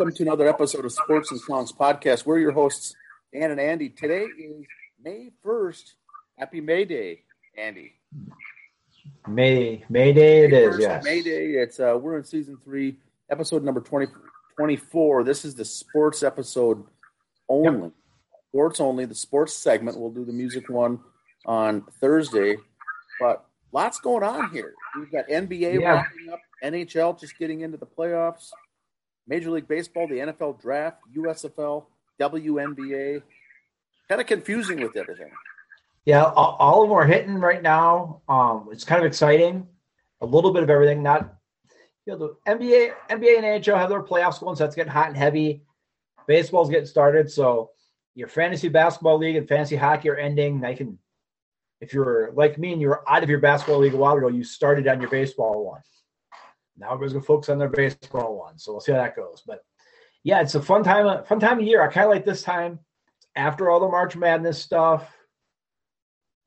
welcome 0.00 0.16
to 0.16 0.22
another 0.22 0.48
episode 0.48 0.86
of 0.86 0.92
Sports 0.92 1.30
and 1.30 1.38
Songs 1.38 1.72
Podcast. 1.72 2.24
We're 2.24 2.38
your 2.38 2.52
hosts, 2.52 2.94
Dan 3.34 3.50
and 3.50 3.60
Andy. 3.60 3.90
Today 3.90 4.22
is 4.22 4.64
May 5.04 5.28
1st. 5.44 5.92
Happy 6.38 6.62
May 6.62 6.86
Day, 6.86 7.20
Andy. 7.58 7.92
May 9.28 9.84
May 9.90 10.14
Day 10.14 10.44
it 10.44 10.52
May 10.52 10.56
is, 10.56 10.76
1st, 10.76 10.80
yes. 10.80 11.04
May 11.04 11.20
Day. 11.20 11.44
It's 11.48 11.80
uh, 11.80 11.98
we're 12.00 12.16
in 12.16 12.24
season 12.24 12.56
three, 12.64 12.96
episode 13.28 13.62
number 13.62 13.82
20, 13.82 14.06
24. 14.56 15.22
This 15.22 15.44
is 15.44 15.54
the 15.54 15.66
sports 15.66 16.22
episode 16.22 16.82
only. 17.50 17.90
Sports 18.48 18.80
only, 18.80 19.04
the 19.04 19.14
sports 19.14 19.52
segment. 19.52 20.00
We'll 20.00 20.12
do 20.12 20.24
the 20.24 20.32
music 20.32 20.70
one 20.70 21.00
on 21.44 21.82
Thursday. 22.00 22.56
But 23.20 23.44
lots 23.70 24.00
going 24.00 24.22
on 24.22 24.50
here. 24.50 24.72
We've 24.98 25.12
got 25.12 25.28
NBA 25.28 25.78
Yeah. 25.78 25.92
wrapping 25.92 26.32
up, 26.32 26.40
NHL 26.64 27.20
just 27.20 27.38
getting 27.38 27.60
into 27.60 27.76
the 27.76 27.86
playoffs, 27.86 28.48
Major 29.26 29.50
League 29.50 29.68
Baseball, 29.68 30.08
the 30.08 30.16
NFL 30.16 30.60
draft, 30.60 30.98
USFL, 31.16 31.86
WNBA. 32.20 33.22
Kind 34.08 34.20
of 34.20 34.26
confusing 34.26 34.80
with 34.80 34.96
everything. 34.96 35.30
Yeah, 36.04 36.24
all, 36.24 36.82
of 36.82 36.88
them 36.88 36.96
are 36.96 37.06
hitting 37.06 37.36
right 37.36 37.62
now. 37.62 38.22
Um, 38.28 38.68
it's 38.72 38.84
kind 38.84 39.00
of 39.00 39.06
exciting. 39.06 39.66
A 40.20 40.26
little 40.26 40.52
bit 40.52 40.62
of 40.62 40.70
everything. 40.70 41.02
Not 41.02 41.34
you 42.06 42.16
know 42.16 42.36
the 42.44 42.50
NBA, 42.50 42.92
NBA 43.10 43.36
and 43.36 43.44
NHL 43.44 43.76
have 43.76 43.88
their 43.88 44.02
playoffs 44.02 44.40
going, 44.40 44.56
so 44.56 44.64
it's 44.64 44.74
getting 44.74 44.92
hot 44.92 45.08
and 45.08 45.16
heavy. 45.16 45.62
Baseball's 46.26 46.70
getting 46.70 46.86
started, 46.86 47.30
so 47.30 47.70
your 48.14 48.28
fantasy 48.28 48.68
basketball 48.68 49.18
league 49.18 49.36
and 49.36 49.48
fantasy 49.48 49.76
hockey 49.76 50.08
are 50.10 50.16
ending. 50.16 50.64
You 50.64 50.76
can, 50.76 50.98
if 51.80 51.92
you're 51.92 52.32
like 52.34 52.58
me 52.58 52.72
and 52.72 52.80
you're 52.80 53.02
out 53.08 53.22
of 53.22 53.30
your 53.30 53.38
basketball 53.38 53.78
league 53.78 53.94
a 53.94 53.96
while 53.96 54.16
ago, 54.16 54.28
you 54.28 54.44
started 54.44 54.88
on 54.88 55.00
your 55.00 55.10
baseball 55.10 55.64
one. 55.64 55.82
Now 56.80 56.92
everybody's 56.92 57.12
gonna 57.12 57.24
focus 57.24 57.48
on 57.50 57.58
their 57.58 57.68
baseball 57.68 58.36
one, 58.38 58.58
so 58.58 58.72
we'll 58.72 58.80
see 58.80 58.92
how 58.92 58.98
that 58.98 59.16
goes. 59.16 59.42
But 59.46 59.60
yeah, 60.24 60.40
it's 60.40 60.54
a 60.54 60.62
fun 60.62 60.82
time. 60.82 61.06
Uh, 61.06 61.22
fun 61.22 61.40
time 61.40 61.60
of 61.60 61.66
year. 61.66 61.82
I 61.82 61.88
kind 61.88 62.06
of 62.06 62.10
like 62.10 62.24
this 62.24 62.42
time 62.42 62.80
after 63.36 63.70
all 63.70 63.80
the 63.80 63.88
March 63.88 64.16
Madness 64.16 64.60
stuff. 64.60 65.08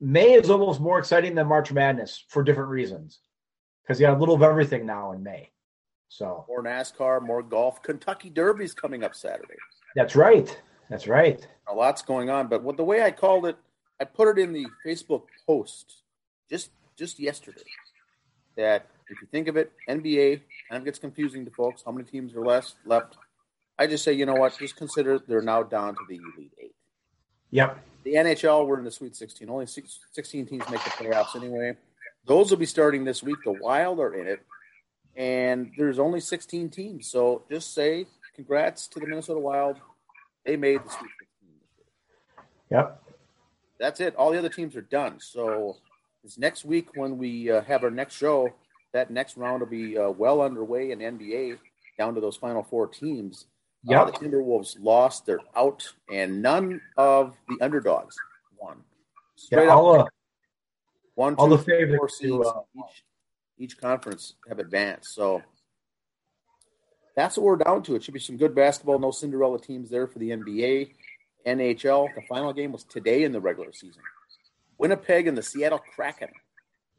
May 0.02 0.34
is 0.34 0.50
almost 0.50 0.82
more 0.82 1.00
exciting 1.00 1.34
than 1.34 1.48
March 1.48 1.72
Madness 1.72 2.26
for 2.28 2.44
different 2.44 2.70
reasons 2.70 3.20
because 3.82 4.00
you 4.02 4.06
have 4.06 4.18
a 4.18 4.20
little 4.20 4.36
of 4.36 4.44
everything 4.44 4.86
now 4.86 5.14
in 5.14 5.24
May. 5.24 5.50
So 6.10 6.46
More 6.48 6.62
NASCAR, 6.62 7.22
more 7.26 7.42
golf. 7.42 7.82
Kentucky 7.82 8.30
Derby's 8.30 8.74
coming 8.74 9.04
up 9.04 9.16
Saturday. 9.16 9.56
that's 9.96 10.16
right. 10.16 10.62
That's 10.90 11.08
right. 11.08 11.48
a 11.68 11.74
lot's 11.74 12.02
going 12.02 12.30
on. 12.30 12.48
But 12.50 12.64
what 12.64 12.78
the 12.78 12.84
way 12.84 13.02
I 13.02 13.12
called 13.12 13.46
it, 13.46 13.58
I 14.00 14.04
put 14.04 14.38
it 14.38 14.42
in 14.42 14.52
the 14.54 14.68
Facebook 14.86 15.24
post 15.48 16.04
just 16.50 16.72
just 16.98 17.20
yesterday. 17.20 17.64
That 18.58 18.88
if 19.10 19.22
you 19.22 19.28
think 19.32 19.48
of 19.48 19.58
it, 19.58 19.72
NBA 19.90 20.42
kind 20.70 20.80
of 20.80 20.86
gets 20.86 21.00
confusing 21.00 21.46
to 21.46 21.52
folks. 21.52 21.84
How 21.86 21.92
many 21.92 22.06
teams 22.06 22.34
are 22.36 22.42
left? 22.42 22.76
Left. 22.86 23.18
I 23.78 23.88
just 23.88 24.04
say, 24.04 24.14
you 24.14 24.26
know 24.26 24.36
what? 24.36 24.58
Just 24.58 24.76
consider 24.76 25.20
they're 25.20 25.42
now 25.42 25.64
down 25.64 25.96
to 25.96 26.02
the 26.08 26.16
Elite 26.16 26.54
Eight. 26.62 26.76
Yep. 27.52 27.80
The 28.04 28.16
NHL, 28.16 28.68
we're 28.68 28.80
in 28.80 28.84
the 28.86 28.92
Sweet 28.92 29.16
16. 29.16 29.50
Only 29.50 29.66
six, 29.66 30.00
16 30.12 30.46
teams 30.46 30.64
make 30.70 30.84
the 30.84 30.90
playoffs 30.92 31.36
anyway. 31.36 31.76
Those 32.26 32.50
will 32.50 32.58
be 32.58 32.66
starting 32.66 33.04
this 33.04 33.24
week. 33.24 33.38
The 33.44 33.52
Wild 33.52 34.00
are 34.00 34.14
in 34.14 34.28
it, 34.28 34.42
and 35.16 35.72
there's 35.78 36.00
only 36.00 36.20
16 36.20 36.70
teams. 36.70 37.08
So 37.08 37.44
just 37.50 37.74
say 37.74 38.06
congrats 38.36 38.88
to 38.90 39.00
the 39.00 39.08
Minnesota 39.08 39.40
Wild. 39.40 39.78
They 40.46 40.56
made 40.56 40.80
the 40.84 40.90
Sweet 40.90 41.12
16 41.20 41.50
this 41.62 41.68
year 42.72 42.80
Yep. 42.80 43.04
that's 43.80 44.00
it. 44.00 44.16
All 44.16 44.32
the 44.32 44.40
other 44.40 44.50
teams 44.50 44.76
are 44.76 44.82
done. 44.82 45.20
So 45.20 45.78
this 46.24 46.38
next 46.38 46.66
week 46.66 46.90
when 46.96 47.18
we 47.18 47.52
uh, 47.52 47.62
have 47.62 47.84
our 47.84 47.92
next 47.92 48.16
show, 48.16 48.54
that 48.94 49.12
next 49.12 49.38
round 49.38 49.60
will 49.60 49.68
be 49.68 49.98
uh, 49.98 50.10
well 50.12 50.42
underway 50.42 50.92
in 50.92 51.00
NBA, 51.00 51.58
down 51.98 52.16
to 52.16 52.22
those 52.22 52.38
final 52.38 52.64
four 52.64 52.88
teams. 52.88 53.48
Uh, 53.90 54.06
the 54.06 54.12
Timberwolves 54.14 54.78
lost; 54.80 55.26
they're 55.26 55.40
out, 55.56 55.84
and 56.12 56.42
none 56.42 56.80
of 56.96 57.36
the 57.50 57.58
underdogs 57.62 58.16
won. 58.58 58.78
Straight 59.36 59.66
Yeah. 59.66 59.72
up, 59.74 59.78
All, 59.78 60.00
uh, 60.02 60.06
one, 61.16 61.36
all 61.36 61.50
two, 61.50 61.58
the 61.58 61.64
three, 61.64 61.78
favorites 61.80 61.98
four 62.00 62.08
to, 62.08 62.14
seeds 62.44 62.48
uh, 62.48 62.62
each 62.78 63.04
each 63.58 63.78
conference 63.78 64.36
have 64.48 64.60
advanced. 64.60 65.14
So 65.14 65.42
that's 67.16 67.38
what 67.38 67.44
we're 67.44 67.58
down 67.58 67.84
to. 67.84 67.96
It 67.96 68.04
should 68.04 68.14
be 68.14 68.20
some 68.20 68.38
good 68.38 68.56
basketball. 68.56 69.00
No 69.00 69.12
Cinderella 69.12 69.60
teams 69.60 69.90
there 69.90 70.08
for 70.08 70.20
the 70.20 70.30
NBA, 70.30 70.92
NHL. 71.46 72.08
The 72.16 72.22
final 72.28 72.54
game 72.54 72.72
was 72.72 72.84
today 72.86 73.24
in 73.24 73.32
the 73.32 73.42
regular 73.42 73.74
season. 73.74 74.02
Winnipeg 74.78 75.28
and 75.28 75.38
the 75.38 75.44
Seattle 75.44 75.82
Kraken 75.96 76.30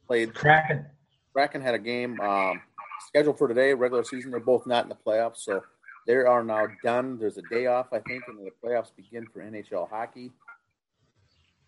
played. 0.07 0.33
Kraken. 0.33 0.85
Kraken 1.35 1.61
had 1.61 1.75
a 1.75 1.79
game 1.79 2.17
um, 2.21 2.61
scheduled 3.09 3.37
for 3.37 3.49
today, 3.49 3.73
regular 3.73 4.05
season. 4.05 4.31
They're 4.31 4.39
both 4.39 4.65
not 4.65 4.83
in 4.83 4.89
the 4.89 4.95
playoffs, 4.95 5.39
so 5.39 5.61
they 6.07 6.13
are 6.13 6.43
now 6.45 6.67
done. 6.81 7.19
There's 7.19 7.37
a 7.37 7.41
day 7.51 7.65
off, 7.65 7.87
I 7.91 7.99
think, 7.99 8.23
and 8.29 8.39
the 8.39 8.51
playoffs 8.63 8.95
begin 8.95 9.27
for 9.33 9.41
NHL 9.41 9.89
hockey. 9.89 10.31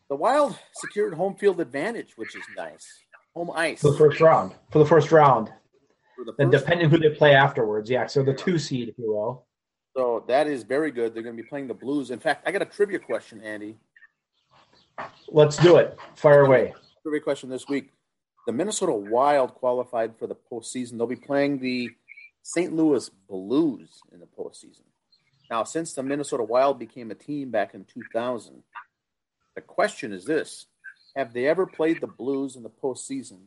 The 0.09 0.15
Wild 0.15 0.57
secured 0.73 1.13
home 1.13 1.35
field 1.35 1.59
advantage, 1.59 2.13
which 2.15 2.33
is 2.33 2.43
nice. 2.55 2.87
Home 3.35 3.51
ice. 3.53 3.81
For 3.81 3.91
the 3.91 3.97
first 3.97 4.21
round. 4.21 4.53
For 4.71 4.79
the 4.79 4.85
first 4.85 5.11
round. 5.11 5.51
And 6.39 6.49
depending 6.49 6.89
who 6.89 6.97
they 6.97 7.09
play 7.09 7.35
afterwards. 7.35 7.89
Yeah. 7.89 8.07
So 8.07 8.23
the 8.23 8.33
two 8.33 8.57
seed, 8.57 8.87
if 8.87 8.97
you 8.97 9.11
will. 9.11 9.45
So 9.97 10.23
that 10.29 10.47
is 10.47 10.63
very 10.63 10.91
good. 10.91 11.13
They're 11.13 11.23
going 11.23 11.35
to 11.35 11.43
be 11.43 11.47
playing 11.47 11.67
the 11.67 11.73
Blues. 11.73 12.09
In 12.09 12.19
fact, 12.19 12.47
I 12.47 12.51
got 12.53 12.61
a 12.61 12.65
trivia 12.65 12.99
question, 12.99 13.41
Andy. 13.41 13.75
Let's 15.27 15.57
do 15.57 15.75
it. 15.75 15.99
Fire 16.15 16.45
away. 16.45 16.73
Trivia 17.03 17.19
question 17.19 17.49
this 17.49 17.67
week. 17.67 17.91
The 18.47 18.53
Minnesota 18.53 18.93
Wild 18.93 19.55
qualified 19.55 20.17
for 20.17 20.25
the 20.25 20.37
postseason. 20.49 20.97
They'll 20.97 21.05
be 21.05 21.17
playing 21.17 21.59
the 21.59 21.91
St. 22.43 22.73
Louis 22.73 23.09
Blues 23.29 23.99
in 24.13 24.21
the 24.21 24.25
postseason. 24.25 24.83
Now, 25.51 25.65
since 25.65 25.91
the 25.91 26.01
Minnesota 26.01 26.43
Wild 26.43 26.79
became 26.79 27.11
a 27.11 27.15
team 27.15 27.51
back 27.51 27.73
in 27.73 27.83
2000, 27.83 28.63
the 29.53 29.59
question 29.59 30.13
is 30.13 30.23
this 30.23 30.67
Have 31.17 31.33
they 31.33 31.45
ever 31.45 31.65
played 31.65 31.99
the 31.99 32.07
Blues 32.07 32.55
in 32.55 32.63
the 32.63 32.69
postseason? 32.69 33.39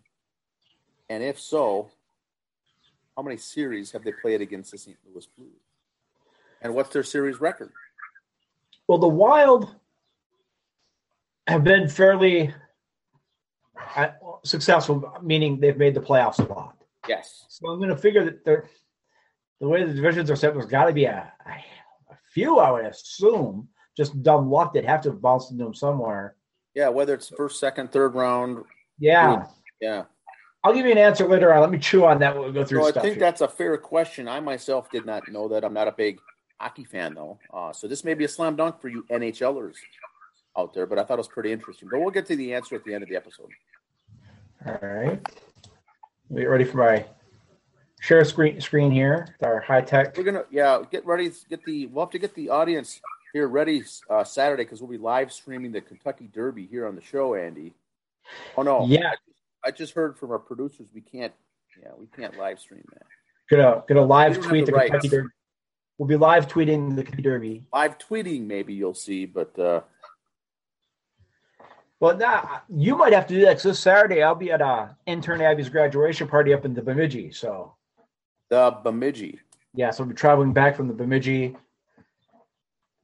And 1.09 1.25
if 1.25 1.41
so, 1.41 1.91
how 3.16 3.22
many 3.22 3.39
series 3.39 3.93
have 3.93 4.05
they 4.05 4.12
played 4.12 4.43
against 4.43 4.71
the 4.71 4.77
St. 4.77 4.99
Louis 5.10 5.27
Blues? 5.34 5.49
And 6.60 6.75
what's 6.75 6.91
their 6.91 7.05
series 7.05 7.41
record? 7.41 7.72
Well, 8.87 8.99
the 8.99 9.09
Wild 9.09 9.75
have 11.47 11.65
been 11.65 11.89
fairly 11.89 12.53
successful, 14.44 15.12
meaning 15.22 15.60
they've 15.60 15.76
made 15.76 15.94
the 15.94 16.00
playoffs 16.00 16.38
a 16.38 16.52
lot. 16.52 16.76
Yes. 17.08 17.44
So 17.48 17.68
I'm 17.68 17.78
going 17.78 17.91
to 17.91 17.96
figure 17.96 18.24
that 18.24 18.44
they're, 18.44 18.68
the 19.60 19.68
way 19.68 19.84
the 19.84 19.94
divisions 19.94 20.30
are 20.30 20.36
set, 20.36 20.54
there's 20.54 20.66
got 20.66 20.86
to 20.86 20.92
be 20.92 21.04
a, 21.04 21.32
a, 21.46 21.50
a 21.50 22.16
few, 22.32 22.58
I 22.58 22.70
would 22.70 22.84
assume, 22.84 23.68
just 23.96 24.22
dumb 24.22 24.50
luck 24.50 24.74
that 24.74 24.84
have 24.84 25.02
to 25.02 25.10
have 25.10 25.20
bounced 25.20 25.50
into 25.50 25.64
them 25.64 25.74
somewhere. 25.74 26.36
Yeah, 26.74 26.88
whether 26.88 27.14
it's 27.14 27.28
first, 27.28 27.58
second, 27.58 27.92
third 27.92 28.14
round. 28.14 28.64
Yeah. 28.98 29.46
Yeah. 29.80 30.04
I'll 30.62 30.74
give 30.74 30.86
you 30.86 30.92
an 30.92 30.98
answer 30.98 31.26
later 31.26 31.52
on. 31.52 31.60
Let 31.60 31.70
me 31.70 31.78
chew 31.78 32.04
on 32.04 32.18
that 32.20 32.36
when 32.36 32.47
we 32.47 32.52
go 32.52 32.64
through 32.64 32.82
So 32.82 32.88
I 32.88 32.92
think 32.92 33.14
here. 33.14 33.20
that's 33.20 33.41
a 33.41 33.48
fair 33.48 33.76
question. 33.78 34.28
I 34.28 34.41
myself 34.41 34.91
did 34.91 35.06
not 35.06 35.28
know 35.28 35.48
that. 35.48 35.64
I'm 35.64 35.72
not 35.72 35.88
a 35.88 35.92
big 35.92 36.20
hockey 36.58 36.84
fan, 36.84 37.14
though. 37.14 37.38
Uh, 37.52 37.72
so 37.72 37.88
this 37.88 38.04
may 38.04 38.14
be 38.14 38.24
a 38.24 38.28
slam 38.28 38.56
dunk 38.56 38.80
for 38.80 38.88
you 38.88 39.04
NHLers 39.10 39.76
out 40.59 40.75
there, 40.75 40.87
but 40.87 40.99
I 40.99 41.05
thought 41.05 41.15
it 41.15 41.19
was 41.19 41.28
pretty 41.28 41.53
interesting. 41.53 41.88
But 41.91 42.00
we'll 42.00 42.11
get 42.11 42.27
to 42.27 42.37
the 42.37 42.55
answer 42.55 42.75
at 42.75 42.84
the 42.84 42.94
end 42.94 43.03
of 43.03 43.09
the 43.09 43.16
episode. 43.16 43.50
All 44.66 44.78
right. 44.83 45.21
Get 46.34 46.44
ready 46.44 46.65
for 46.65 46.78
my 46.78 47.05
share 48.00 48.25
screen 48.25 48.60
screen 48.60 48.91
here. 48.91 49.34
Our 49.43 49.60
high 49.60 49.81
tech. 49.81 50.16
We're 50.16 50.25
gonna, 50.25 50.44
yeah, 50.50 50.83
get 50.91 51.05
ready. 51.06 51.31
Get 51.49 51.65
the. 51.65 51.87
We'll 51.87 52.05
have 52.05 52.12
to 52.12 52.19
get 52.19 52.34
the 52.34 52.50
audience 52.50 53.00
here 53.33 53.49
ready 53.49 53.83
uh, 54.09 54.25
Saturday 54.25 54.65
because 54.65 54.81
we'll 54.81 54.91
be 54.91 54.99
live 54.99 55.33
streaming 55.33 55.72
the 55.72 55.81
Kentucky 55.81 56.28
Derby 56.33 56.66
here 56.66 56.87
on 56.87 56.94
the 56.94 57.03
show, 57.03 57.34
Andy. 57.34 57.75
Oh 58.56 58.62
no, 58.62 58.87
Yeah. 58.87 59.12
I 59.65 59.71
just 59.71 59.93
heard 59.93 60.19
from 60.19 60.30
our 60.30 60.39
producers 60.39 60.89
we 60.95 61.01
can't. 61.01 61.33
Yeah, 61.83 61.91
we 61.98 62.07
can't 62.07 62.36
live 62.39 62.59
stream 62.59 62.84
that. 62.92 63.07
Gonna 63.51 63.83
gonna 63.89 64.04
live 64.04 64.41
tweet 64.41 64.66
the, 64.66 64.72
the 64.72 64.78
Kentucky 64.78 65.09
Derby. 65.09 65.28
We'll 65.98 66.09
be 66.09 66.16
live 66.16 66.48
tweeting 66.48 66.97
the 66.97 67.03
Kentucky 67.03 67.22
Derby. 67.22 67.65
Live 67.72 67.98
tweeting, 67.98 68.47
maybe 68.47 68.72
you'll 68.72 68.95
see, 68.95 69.27
but 69.27 69.59
uh, 69.59 69.83
Well, 72.00 72.16
nah, 72.16 72.60
you 72.74 72.97
might 72.97 73.12
have 73.12 73.26
to 73.26 73.34
do 73.34 73.42
that 73.42 73.54
'cause 73.54 73.62
this 73.64 73.78
Saturday 73.78 74.22
I'll 74.22 74.34
be 74.34 74.50
at 74.50 74.62
uh, 74.62 74.88
intern 75.06 75.41
Abby's 75.42 75.68
graduation 75.68 76.26
party 76.28 76.54
up 76.54 76.64
in 76.64 76.72
the 76.74 76.82
Bemidji. 76.82 77.30
So 77.30 77.74
the 78.48 78.70
Bemidji. 78.82 79.38
yeah, 79.74 79.91
so 79.91 80.02
we'll 80.02 80.08
be 80.10 80.16
traveling 80.16 80.52
back 80.52 80.74
from 80.76 80.88
the 80.88 80.94
Bemidji, 80.94 81.56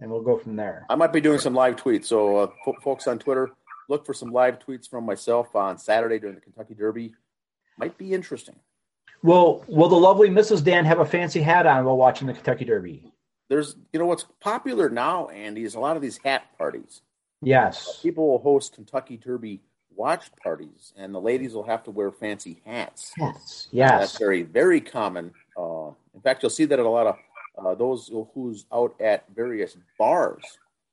and 0.00 0.10
we'll 0.10 0.22
go 0.22 0.38
from 0.38 0.56
there. 0.56 0.86
I 0.88 0.94
might 0.94 1.12
be 1.12 1.20
doing 1.20 1.38
some 1.38 1.54
live 1.54 1.76
tweets. 1.76 2.06
So, 2.06 2.36
uh, 2.38 2.46
fo- 2.64 2.80
folks 2.82 3.06
on 3.06 3.18
Twitter, 3.18 3.50
look 3.88 4.04
for 4.06 4.14
some 4.14 4.32
live 4.32 4.58
tweets 4.58 4.88
from 4.88 5.04
myself 5.04 5.54
on 5.54 5.76
Saturday 5.78 6.18
during 6.18 6.34
the 6.34 6.40
Kentucky 6.40 6.74
Derby. 6.74 7.14
Might 7.78 7.96
be 7.98 8.14
interesting. 8.14 8.56
Well, 9.22 9.62
Will 9.68 9.88
the 9.88 9.96
lovely 9.96 10.28
Mrs. 10.30 10.64
Dan 10.64 10.84
have 10.86 11.00
a 11.00 11.04
fancy 11.04 11.40
hat 11.42 11.66
on 11.66 11.84
while 11.84 11.96
watching 11.96 12.26
the 12.26 12.32
Kentucky 12.34 12.64
Derby? 12.64 13.12
There's, 13.48 13.76
you 13.92 13.98
know, 14.00 14.06
what's 14.06 14.24
popular 14.40 14.88
now, 14.88 15.28
Andy, 15.28 15.64
is 15.64 15.74
a 15.74 15.80
lot 15.80 15.96
of 15.96 16.02
these 16.02 16.18
hat 16.18 16.44
parties. 16.58 17.02
Yes. 17.46 18.00
People 18.02 18.26
will 18.26 18.40
host 18.40 18.74
Kentucky 18.74 19.16
Derby 19.16 19.60
watch 19.94 20.32
parties, 20.42 20.92
and 20.96 21.14
the 21.14 21.20
ladies 21.20 21.54
will 21.54 21.62
have 21.62 21.84
to 21.84 21.92
wear 21.92 22.10
fancy 22.10 22.60
hats. 22.66 23.12
Yes. 23.16 23.68
yes, 23.70 24.00
That's 24.00 24.18
very, 24.18 24.42
very 24.42 24.80
common. 24.80 25.30
Uh, 25.56 25.90
in 26.12 26.20
fact, 26.24 26.42
you'll 26.42 26.50
see 26.50 26.64
that 26.64 26.80
at 26.80 26.84
a 26.84 26.88
lot 26.88 27.06
of 27.06 27.16
uh, 27.56 27.76
those 27.76 28.10
who's 28.34 28.66
out 28.72 29.00
at 29.00 29.24
various 29.32 29.76
bars. 29.96 30.42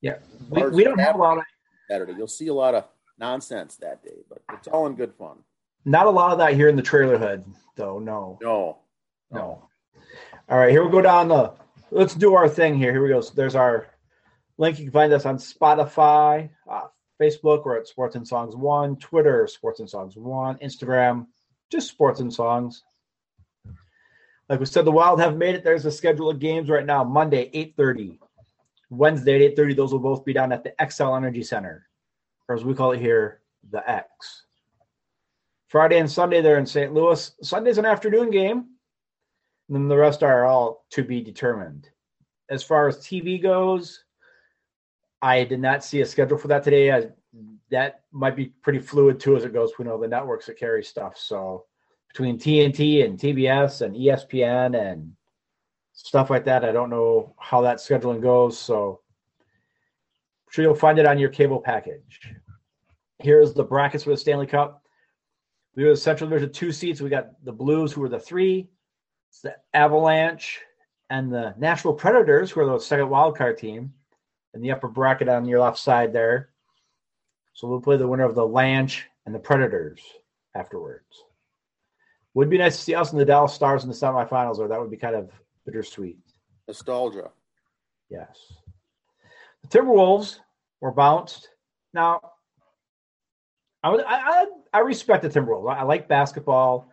Yeah, 0.02 0.18
we, 0.52 0.62
bars 0.62 0.76
we 0.76 0.84
don't 0.84 1.00
have 1.00 1.16
a 1.16 1.18
lot 1.18 1.40
of 1.40 1.44
Saturday. 1.90 2.14
You'll 2.16 2.28
see 2.28 2.50
a 2.50 2.54
lot 2.54 2.76
of 2.76 2.86
nonsense 3.18 3.78
that 3.78 4.04
day, 4.04 4.18
but 4.30 4.44
it's 4.54 4.68
all 4.68 4.86
in 4.86 4.94
good 4.94 5.16
fun. 5.16 5.38
Not 5.86 6.06
a 6.06 6.12
lot 6.12 6.34
of 6.34 6.38
that 6.38 6.54
here 6.54 6.70
in 6.70 6.76
the 6.76 6.84
trailer 6.84 7.18
hood, 7.18 7.44
though. 7.76 7.98
No. 7.98 8.38
No. 8.44 8.78
No. 9.32 9.68
All 10.50 10.60
right, 10.60 10.70
here 10.70 10.86
we 10.86 10.92
go 10.92 11.02
down 11.02 11.30
the. 11.30 11.52
Let's 11.90 12.14
do 12.14 12.36
our 12.36 12.48
thing 12.48 12.78
here. 12.78 12.92
Here 12.92 13.02
we 13.02 13.10
go. 13.10 13.22
So 13.22 13.34
there's 13.36 13.56
our 13.56 13.88
link. 14.58 14.80
You 14.80 14.86
can 14.86 14.94
find 14.94 15.14
us 15.14 15.26
on 15.26 15.38
Spotify, 15.38 16.50
uh, 16.70 16.88
Facebook, 17.22 17.66
we're 17.66 17.78
at 17.78 17.88
Sports 17.88 18.16
and 18.16 18.28
Songs 18.28 18.56
One, 18.56 18.98
Twitter, 18.98 19.48
Sports 19.48 19.80
and 19.80 19.90
Songs 19.90 20.16
One, 20.16 20.58
Instagram, 20.58 21.28
just 21.72 21.90
Sports 21.90 22.20
and 22.20 22.34
Songs. 22.34 22.84
Like 24.50 24.60
we 24.60 24.66
said, 24.66 24.86
the 24.86 24.92
Wild 24.92 25.20
have 25.20 25.38
made 25.38 25.56
it. 25.56 25.64
There's 25.64 25.86
a 25.86 25.92
schedule 25.92 26.30
of 26.30 26.40
games 26.40 26.70
right 26.70 26.86
now. 26.86 27.04
Monday, 27.04 27.50
8:30. 27.54 28.20
Wednesday 28.90 29.36
at 29.36 29.58
8:30. 29.58 29.74
Those 29.74 29.94
will 29.94 30.00
both 30.00 30.26
be 30.26 30.34
down 30.34 30.52
at 30.52 30.64
the 30.64 30.74
Xcel 30.80 31.16
Energy 31.16 31.44
Center, 31.44 31.88
or 32.48 32.56
as 32.56 32.66
we 32.66 32.74
call 32.74 32.92
it 32.92 33.00
here, 33.00 33.42
the 33.72 33.90
X. 33.90 34.46
Friday 35.68 35.98
and 35.98 36.12
Sunday 36.12 36.40
they're 36.40 36.60
in 36.60 36.68
St. 36.68 36.94
Louis. 36.94 37.32
Sunday's 37.42 37.80
an 37.80 37.86
afternoon 37.86 38.30
game. 38.30 38.68
And 39.68 39.76
then 39.76 39.88
the 39.88 39.98
rest 39.98 40.22
are 40.22 40.46
all 40.46 40.86
to 40.92 41.04
be 41.04 41.22
determined. 41.22 41.90
As 42.50 42.62
far 42.62 42.88
as 42.88 42.98
TV 42.98 43.42
goes, 43.42 44.03
I 45.24 45.46
did 45.46 45.62
not 45.62 45.86
see 45.86 46.02
a 46.02 46.06
schedule 46.06 46.38
for 46.38 46.50
that 46.50 46.64
today. 46.64 46.92
I, 46.92 47.08
that 47.72 48.02
might 48.12 48.36
be 48.36 48.48
pretty 48.62 48.80
fluid 48.80 49.22
too 49.22 49.38
as 49.38 49.46
it 49.46 49.54
goes 49.54 49.72
between 49.72 49.88
all 49.88 49.98
the 49.98 50.06
networks 50.06 50.48
that 50.48 50.60
carry 50.60 50.84
stuff. 50.84 51.18
So 51.18 51.64
between 52.10 52.38
TNT 52.38 53.06
and 53.06 53.18
TBS 53.18 53.82
and 53.82 53.96
ESPN 53.96 54.78
and 54.78 55.14
stuff 55.94 56.30
like 56.30 56.44
that, 56.44 56.66
I 56.66 56.74
don't 56.74 56.90
know 56.90 57.34
how 57.40 57.62
that 57.62 57.78
scheduling 57.78 58.22
goes. 58.22 58.60
So 58.60 59.00
I'm 59.40 60.52
sure 60.52 60.66
you'll 60.66 60.76
find 60.76 61.00
it 61.00 61.08
on 61.08 61.18
your 61.18 61.30
cable 61.30 61.62
package. 61.62 62.34
Here's 63.20 63.54
the 63.54 63.64
brackets 63.64 64.04
for 64.04 64.10
the 64.10 64.18
Stanley 64.18 64.46
Cup. 64.46 64.84
We 65.78 65.86
were 65.86 65.92
the 65.92 65.98
Central 65.98 66.30
Division 66.30 66.52
two 66.52 66.74
seats. 66.74 67.00
We 67.00 67.10
got 67.10 67.44
the 67.46 67.54
Blues, 67.54 67.94
who 67.94 68.02
were 68.02 68.10
the 68.10 68.20
three. 68.20 68.68
It's 69.30 69.40
the 69.40 69.56
Avalanche 69.74 70.60
and 71.10 71.32
the 71.32 71.56
Nashville 71.58 71.94
Predators, 71.94 72.52
who 72.52 72.60
are 72.60 72.66
the 72.66 72.80
second 72.80 73.10
wild 73.10 73.38
card 73.38 73.58
team 73.58 73.94
in 74.54 74.62
the 74.62 74.72
upper 74.72 74.88
bracket 74.88 75.30
on 75.30 75.46
your 75.46 75.60
left 75.60 75.80
side 75.80 76.14
there. 76.14 76.50
So 77.54 77.68
we'll 77.68 77.82
play 77.82 77.98
the 77.98 78.08
winner 78.08 78.26
of 78.26 78.36
the 78.36 78.48
Lanch 78.48 79.02
and 79.26 79.34
the 79.34 79.40
Predators 79.40 80.02
afterwards. 80.56 81.24
Would 82.34 82.50
be 82.50 82.58
nice 82.58 82.78
to 82.78 82.82
see 82.82 82.96
us 82.96 83.12
and 83.12 83.20
the 83.20 83.26
Dallas 83.26 83.54
Stars 83.54 83.84
in 83.84 83.90
the 83.90 83.96
semifinals, 83.96 84.58
or 84.58 84.68
that 84.68 84.80
would 84.80 84.90
be 84.90 84.98
kind 84.98 85.16
of 85.16 85.30
bittersweet. 85.66 86.18
Nostalgia. 86.68 87.30
Yes. 88.10 88.40
The 89.62 89.68
Timberwolves 89.68 90.40
were 90.82 90.92
bounced. 90.92 91.50
Now, 91.94 92.22
I, 93.84 93.90
would, 93.90 94.04
I, 94.08 94.46
I 94.74 94.80
respect 94.80 95.22
the 95.22 95.30
Timberwolves. 95.30 95.76
I 95.76 95.84
like 95.84 96.08
basketball. 96.08 96.92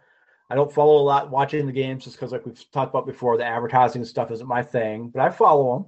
I 0.50 0.56
don't 0.56 0.72
follow 0.72 0.98
a 0.98 1.04
lot 1.04 1.30
watching 1.30 1.66
the 1.66 1.72
games 1.72 2.04
just 2.04 2.16
because, 2.16 2.32
like 2.32 2.44
we've 2.44 2.70
talked 2.72 2.90
about 2.90 3.06
before, 3.06 3.38
the 3.38 3.44
advertising 3.44 4.04
stuff 4.04 4.30
isn't 4.30 4.46
my 4.46 4.62
thing. 4.62 5.08
But 5.08 5.22
I 5.22 5.30
follow 5.30 5.74
them. 5.74 5.86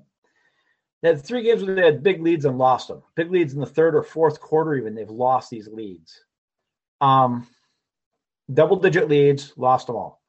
They 1.03 1.09
had 1.09 1.23
three 1.23 1.43
games 1.43 1.63
where 1.63 1.75
they 1.75 1.85
had 1.85 2.03
big 2.03 2.23
leads 2.23 2.45
and 2.45 2.59
lost 2.59 2.89
them. 2.89 3.03
Big 3.17 3.31
leads 3.31 3.55
in 3.55 3.61
the 3.61 3.67
third 3.67 3.95
or 3.95 4.03
fourth 4.03 4.41
quarter, 4.41 4.75
even 4.75 4.95
they've 4.95 5.11
lost 5.11 5.51
these 5.51 5.69
leads. 5.69 6.25
Um, 7.01 7.49
double 8.53 8.77
digit 8.77 9.09
leads, 9.09 9.53
lost 9.57 9.89
them 9.89 9.97
all. 9.97 10.23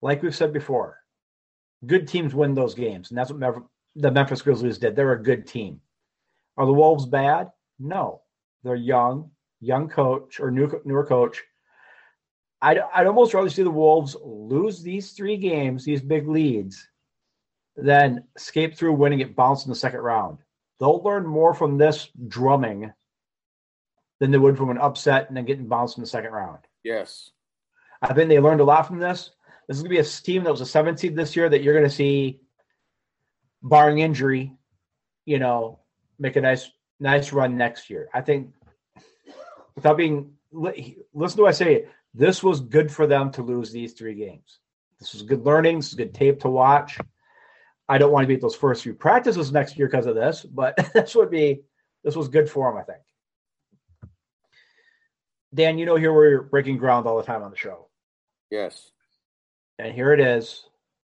Like 0.00 0.22
we've 0.22 0.34
said 0.34 0.52
before, 0.52 0.98
good 1.86 2.08
teams 2.08 2.34
win 2.34 2.54
those 2.54 2.74
games, 2.74 3.10
and 3.10 3.18
that's 3.18 3.30
what 3.30 3.62
the 3.94 4.10
Memphis 4.10 4.40
Grizzlies 4.40 4.78
did. 4.78 4.96
They're 4.96 5.12
a 5.12 5.22
good 5.22 5.46
team. 5.46 5.80
Are 6.56 6.64
the 6.64 6.72
Wolves 6.72 7.04
bad? 7.04 7.50
No, 7.78 8.22
they're 8.64 8.74
young 8.74 9.30
young 9.60 9.88
coach 9.88 10.40
or 10.40 10.50
new 10.50 10.68
newer 10.84 11.04
coach. 11.04 11.42
I'd, 12.62 12.78
I'd 12.94 13.06
almost 13.06 13.32
rather 13.32 13.48
see 13.48 13.62
the 13.62 13.70
Wolves 13.70 14.16
lose 14.22 14.82
these 14.82 15.12
three 15.12 15.36
games, 15.36 15.84
these 15.84 16.02
big 16.02 16.28
leads, 16.28 16.88
than 17.76 18.24
escape 18.36 18.76
through 18.76 18.92
winning 18.94 19.20
it 19.20 19.36
bounced 19.36 19.66
in 19.66 19.70
the 19.70 19.76
second 19.76 20.00
round. 20.00 20.38
They'll 20.78 21.02
learn 21.02 21.26
more 21.26 21.54
from 21.54 21.78
this 21.78 22.08
drumming 22.28 22.92
than 24.18 24.30
they 24.30 24.38
would 24.38 24.56
from 24.56 24.70
an 24.70 24.78
upset 24.78 25.28
and 25.28 25.36
then 25.36 25.44
getting 25.44 25.68
bounced 25.68 25.96
in 25.96 26.02
the 26.02 26.08
second 26.08 26.32
round. 26.32 26.58
Yes. 26.82 27.30
I 28.02 28.12
think 28.12 28.28
they 28.28 28.40
learned 28.40 28.60
a 28.60 28.64
lot 28.64 28.86
from 28.86 28.98
this. 28.98 29.30
This 29.68 29.76
is 29.76 29.82
going 29.82 29.94
to 29.94 30.02
be 30.02 30.06
a 30.06 30.10
team 30.10 30.44
that 30.44 30.50
was 30.50 30.60
a 30.60 30.66
seven 30.66 30.96
seed 30.96 31.14
this 31.14 31.36
year 31.36 31.48
that 31.48 31.62
you're 31.62 31.74
going 31.74 31.88
to 31.88 31.94
see, 31.94 32.40
barring 33.62 33.98
injury, 33.98 34.52
you 35.26 35.38
know, 35.38 35.80
make 36.18 36.36
a 36.36 36.40
nice 36.40 36.70
nice 36.98 37.32
run 37.32 37.56
next 37.56 37.88
year. 37.88 38.08
I 38.12 38.20
think 38.20 38.52
without 39.74 39.96
being 39.96 40.32
listen 40.52 41.36
to 41.36 41.42
what 41.42 41.48
I 41.48 41.52
say. 41.52 41.86
This 42.12 42.42
was 42.42 42.60
good 42.60 42.90
for 42.90 43.06
them 43.06 43.30
to 43.32 43.42
lose 43.42 43.70
these 43.70 43.92
three 43.92 44.14
games. 44.14 44.58
This 44.98 45.12
was 45.12 45.22
good 45.22 45.44
learning. 45.44 45.76
This 45.76 45.88
is 45.88 45.94
good 45.94 46.12
tape 46.12 46.40
to 46.40 46.48
watch. 46.48 46.98
I 47.90 47.98
don't 47.98 48.12
want 48.12 48.22
to 48.22 48.28
be 48.28 48.34
at 48.34 48.40
those 48.40 48.54
first 48.54 48.84
few 48.84 48.94
practices 48.94 49.50
next 49.50 49.76
year 49.76 49.88
because 49.88 50.06
of 50.06 50.14
this, 50.14 50.42
but 50.44 50.76
this 50.94 51.16
would 51.16 51.30
be 51.30 51.62
this 52.04 52.14
was 52.14 52.28
good 52.28 52.48
for 52.48 52.70
them, 52.70 52.80
I 52.80 52.84
think. 52.84 53.02
Dan, 55.52 55.76
you 55.76 55.86
know 55.86 55.96
here 55.96 56.12
we're 56.12 56.42
breaking 56.42 56.78
ground 56.78 57.08
all 57.08 57.16
the 57.16 57.24
time 57.24 57.42
on 57.42 57.50
the 57.50 57.56
show. 57.56 57.88
Yes. 58.48 58.92
And 59.80 59.92
here 59.92 60.12
it 60.12 60.20
is, 60.20 60.66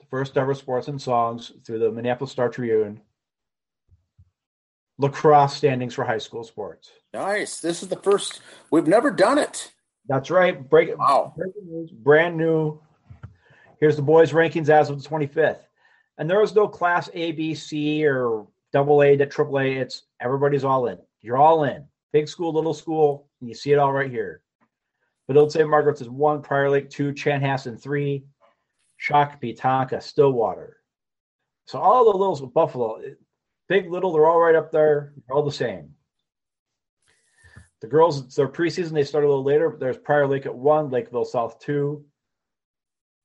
the 0.01 0.07
first 0.07 0.39
ever 0.39 0.55
sports 0.55 0.89
and 0.89 1.01
songs 1.01 1.53
through 1.67 1.81
the 1.81 1.93
Minneapolis 1.93 2.33
Star 2.33 2.49
Tribune 2.49 3.03
lacrosse 4.97 5.55
standings 5.55 5.93
for 5.93 6.05
high 6.05 6.19
school 6.19 6.45
sports. 6.45 6.91
Nice. 7.13 7.61
This 7.61 7.83
is 7.83 7.89
the 7.91 7.97
first. 7.97 8.41
We've 8.71 8.87
never 8.87 9.11
done 9.11 9.37
it. 9.37 9.73
That's 10.09 10.31
right. 10.31 10.69
Break 10.71 10.97
wow. 10.97 11.35
news, 11.37 11.91
brand 11.91 12.39
new. 12.39 12.81
Here's 13.79 13.97
the 13.97 14.03
boys' 14.03 14.33
rankings 14.33 14.71
as 14.71 14.89
of 14.89 15.03
the 15.03 15.09
25th. 15.09 15.59
And 16.23 16.31
there 16.31 16.41
is 16.41 16.55
no 16.55 16.69
class 16.69 17.11
A, 17.15 17.33
B, 17.33 17.53
C, 17.53 18.07
or 18.07 18.47
double 18.73 19.03
A 19.03 19.17
to 19.17 19.27
triple 19.27 19.59
A. 19.59 19.65
It's 19.65 20.05
everybody's 20.21 20.63
all 20.63 20.87
in. 20.87 20.97
You're 21.21 21.37
all 21.37 21.65
in. 21.65 21.85
Big 22.13 22.29
school, 22.29 22.53
little 22.53 22.75
school, 22.75 23.29
and 23.41 23.49
you 23.49 23.57
see 23.57 23.73
it 23.73 23.79
all 23.81 23.93
right 23.93 24.09
here. 24.09 24.41
But 25.27 25.37
Old 25.37 25.51
St. 25.51 25.69
Margaret's 25.69 26.01
is 26.01 26.09
one, 26.09 26.41
Prior 26.41 26.71
Lake 26.71 26.91
two, 26.91 27.13
Chanhassen 27.13 27.77
three, 27.77 28.23
Shakopee, 29.05 29.59
Tonka, 29.59 30.01
Stillwater. 30.01 30.77
So 31.67 31.81
all 31.81 32.05
the 32.05 32.17
little 32.17 32.47
Buffalo, 32.47 33.03
big, 33.69 33.91
little, 33.91 34.13
they're 34.13 34.29
all 34.29 34.39
right 34.39 34.55
up 34.55 34.71
there. 34.71 35.15
They're 35.27 35.37
all 35.37 35.45
the 35.45 35.51
same. 35.51 35.91
The 37.81 37.89
girls, 37.89 38.21
it's 38.21 38.37
their 38.37 38.47
preseason. 38.47 38.93
They 38.93 39.03
start 39.03 39.25
a 39.25 39.29
little 39.29 39.43
later, 39.43 39.71
but 39.71 39.81
there's 39.81 39.99
Prior 39.99 40.29
Lake 40.29 40.47
at 40.47 40.55
one, 40.55 40.89
Lakeville 40.89 41.25
South 41.25 41.59
two, 41.59 42.05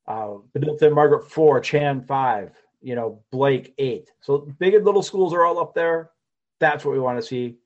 uh, 0.08 0.38
Benilde-St. 0.56 0.96
Margaret 0.96 1.30
four, 1.30 1.60
Chan 1.60 2.04
five, 2.08 2.56
you 2.82 2.96
know, 2.96 3.24
Blake 3.32 3.74
eight. 3.78 4.12
So 4.22 4.40
big 4.60 4.74
and 4.74 4.86
little 4.86 5.04
schools 5.04 5.34
are 5.34 5.46
all 5.46 5.60
up 5.60 5.74
there. 5.74 6.12
That's 6.60 6.86
what 6.86 6.94
we 6.94 7.00
want 7.00 7.20
to 7.20 7.26
see. 7.26 7.58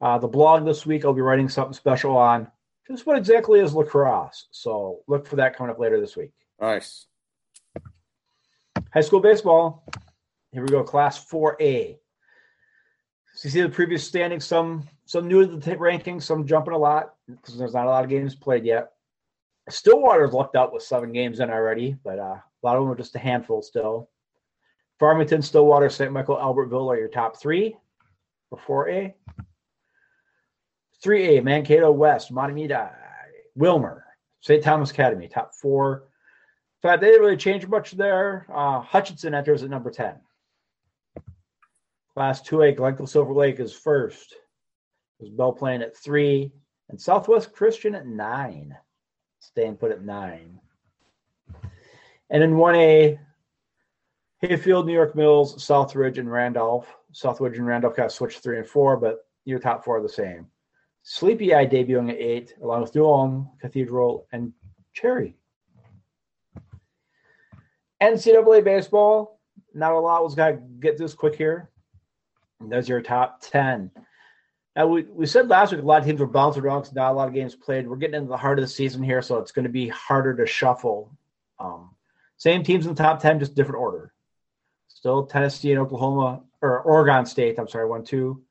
Uh, 0.00 0.18
the 0.18 0.28
blog 0.28 0.64
this 0.64 0.86
week, 0.86 1.04
I'll 1.04 1.12
be 1.12 1.20
writing 1.20 1.48
something 1.48 1.74
special 1.74 2.16
on 2.16 2.50
just 2.90 3.06
what 3.06 3.18
exactly 3.18 3.60
is 3.60 3.74
lacrosse. 3.74 4.46
So 4.50 5.00
look 5.06 5.26
for 5.26 5.36
that 5.36 5.56
coming 5.56 5.70
up 5.70 5.78
later 5.78 6.00
this 6.00 6.16
week. 6.16 6.32
Nice. 6.60 7.06
High 8.92 9.02
school 9.02 9.20
baseball. 9.20 9.84
Here 10.52 10.62
we 10.62 10.68
go, 10.68 10.82
Class 10.82 11.24
4A. 11.24 11.96
So 13.34 13.46
you 13.46 13.50
see 13.50 13.60
the 13.62 13.68
previous 13.68 14.04
standings, 14.04 14.44
some 14.44 14.88
some 15.06 15.28
new 15.28 15.46
to 15.46 15.56
the 15.56 15.76
rankings, 15.76 16.22
some 16.24 16.46
jumping 16.46 16.74
a 16.74 16.78
lot 16.78 17.14
because 17.26 17.56
there's 17.56 17.74
not 17.74 17.86
a 17.86 17.90
lot 17.90 18.04
of 18.04 18.10
games 18.10 18.34
played 18.34 18.64
yet. 18.64 18.90
Stillwater's 19.68 20.32
lucked 20.32 20.56
out 20.56 20.72
with 20.72 20.82
seven 20.82 21.12
games 21.12 21.40
in 21.40 21.50
already, 21.50 21.96
but 22.04 22.18
uh, 22.18 22.36
a 22.36 22.62
lot 22.62 22.76
of 22.76 22.82
them 22.82 22.90
are 22.90 22.96
just 22.96 23.14
a 23.14 23.18
handful 23.18 23.62
still. 23.62 24.09
Farmington, 25.00 25.40
Stillwater, 25.40 25.88
St. 25.88 26.12
Michael, 26.12 26.36
Albertville 26.36 26.92
are 26.92 26.98
your 26.98 27.08
top 27.08 27.40
three 27.40 27.74
for 28.50 28.86
4A. 28.86 29.14
3A, 31.02 31.42
Mankato 31.42 31.90
West, 31.90 32.30
Mahtomedi, 32.30 32.92
Willmar, 33.58 34.02
St. 34.40 34.62
Thomas 34.62 34.90
Academy, 34.90 35.26
top 35.26 35.54
four. 35.54 36.04
In 36.82 36.90
fact, 36.90 37.00
they 37.00 37.08
didn't 37.08 37.22
really 37.22 37.38
change 37.38 37.66
much 37.66 37.92
there. 37.92 38.46
Uh, 38.52 38.80
Hutchinson 38.80 39.34
enters 39.34 39.62
at 39.62 39.70
number 39.70 39.90
10. 39.90 40.16
Class 42.12 42.42
2A, 42.42 42.76
Glencoe 42.76 43.06
Silver 43.06 43.32
Lake 43.32 43.58
is 43.58 43.72
first. 43.72 44.34
There's 45.18 45.32
Belle 45.32 45.54
Plaine 45.54 45.80
at 45.80 45.96
three, 45.96 46.52
and 46.90 47.00
Southwest 47.00 47.54
Christian 47.54 47.94
at 47.94 48.06
nine. 48.06 48.76
Staying 49.38 49.76
put 49.76 49.92
at 49.92 50.02
nine. 50.02 50.60
And 52.28 52.42
in 52.42 52.52
1A, 52.52 53.18
Hayfield, 54.40 54.86
New 54.86 54.94
York 54.94 55.14
Mills, 55.14 55.56
Southridge, 55.56 56.18
and 56.18 56.30
Randolph. 56.30 56.96
Southridge 57.12 57.56
and 57.56 57.66
Randolph 57.66 57.96
got 57.96 58.12
switched 58.12 58.42
three 58.42 58.58
and 58.58 58.66
four, 58.66 58.96
but 58.96 59.26
your 59.44 59.58
top 59.58 59.84
four 59.84 59.98
are 59.98 60.02
the 60.02 60.08
same. 60.08 60.46
Sleepy 61.02 61.54
Eye 61.54 61.66
debuting 61.66 62.10
at 62.10 62.16
eight, 62.16 62.54
along 62.62 62.82
with 62.82 62.96
Ulm, 62.96 63.50
Cathedral, 63.60 64.26
and 64.32 64.52
Cherry. 64.92 65.36
NCAA 68.02 68.64
baseball, 68.64 69.40
not 69.74 69.92
a 69.92 69.98
lot 69.98 70.24
was 70.24 70.34
got 70.34 70.48
to 70.48 70.56
get 70.80 70.96
this 70.96 71.14
quick 71.14 71.34
here. 71.34 71.70
There's 72.60 72.88
your 72.88 73.02
top 73.02 73.40
10. 73.42 73.90
Now, 74.76 74.86
we, 74.86 75.02
we 75.02 75.26
said 75.26 75.48
last 75.48 75.72
week 75.72 75.82
a 75.82 75.84
lot 75.84 76.00
of 76.00 76.06
teams 76.06 76.20
were 76.20 76.26
bouncing 76.26 76.62
around 76.62 76.82
because 76.82 76.94
not 76.94 77.12
a 77.12 77.14
lot 77.14 77.28
of 77.28 77.34
games 77.34 77.54
played. 77.54 77.86
We're 77.86 77.96
getting 77.96 78.16
into 78.16 78.28
the 78.28 78.36
heart 78.36 78.58
of 78.58 78.64
the 78.64 78.68
season 78.68 79.02
here, 79.02 79.20
so 79.20 79.38
it's 79.38 79.52
going 79.52 79.64
to 79.64 79.70
be 79.70 79.88
harder 79.88 80.34
to 80.36 80.46
shuffle. 80.46 81.10
Um, 81.58 81.90
same 82.36 82.62
teams 82.62 82.86
in 82.86 82.94
the 82.94 83.02
top 83.02 83.20
10, 83.20 83.40
just 83.40 83.54
different 83.54 83.80
order. 83.80 84.12
Still 85.00 85.24
Tennessee 85.24 85.72
and 85.72 85.80
Oklahoma, 85.80 86.42
or 86.60 86.82
Oregon 86.82 87.24
State, 87.24 87.58
I'm 87.58 87.66
sorry, 87.66 87.88
one, 87.88 88.04
two. 88.04 88.42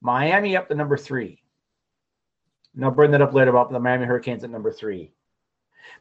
Miami 0.00 0.56
up 0.56 0.68
to 0.68 0.76
number 0.76 0.96
three. 0.96 1.42
And 2.76 2.84
I'll 2.84 2.92
bring 2.92 3.10
that 3.10 3.22
up 3.22 3.34
later 3.34 3.50
about 3.50 3.72
the 3.72 3.80
Miami 3.80 4.06
Hurricanes 4.06 4.44
at 4.44 4.50
number 4.50 4.70
three. 4.70 5.10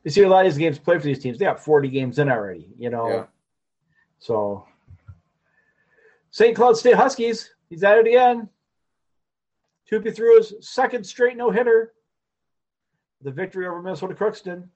You 0.03 0.11
see 0.11 0.21
a 0.21 0.29
lot 0.29 0.45
of 0.45 0.51
these 0.51 0.59
games 0.59 0.77
played 0.77 1.01
for 1.01 1.07
these 1.07 1.17
teams. 1.17 1.39
They 1.39 1.45
got 1.45 1.59
40 1.59 1.87
games 1.87 2.19
in 2.19 2.29
already, 2.29 2.67
you 2.77 2.91
know. 2.91 3.09
Yeah. 3.09 3.25
So 4.19 4.67
St. 6.29 6.55
Cloud 6.55 6.77
State 6.77 6.93
Huskies, 6.93 7.55
he's 7.67 7.83
at 7.83 7.97
it 7.97 8.05
again. 8.05 8.47
Tupi 9.91 10.15
threw 10.15 10.37
his 10.37 10.53
second 10.59 11.03
straight 11.03 11.35
no 11.35 11.49
hitter. 11.49 11.93
The 13.23 13.31
victory 13.31 13.65
over 13.65 13.81
Minnesota 13.81 14.13
Crookston. 14.13 14.67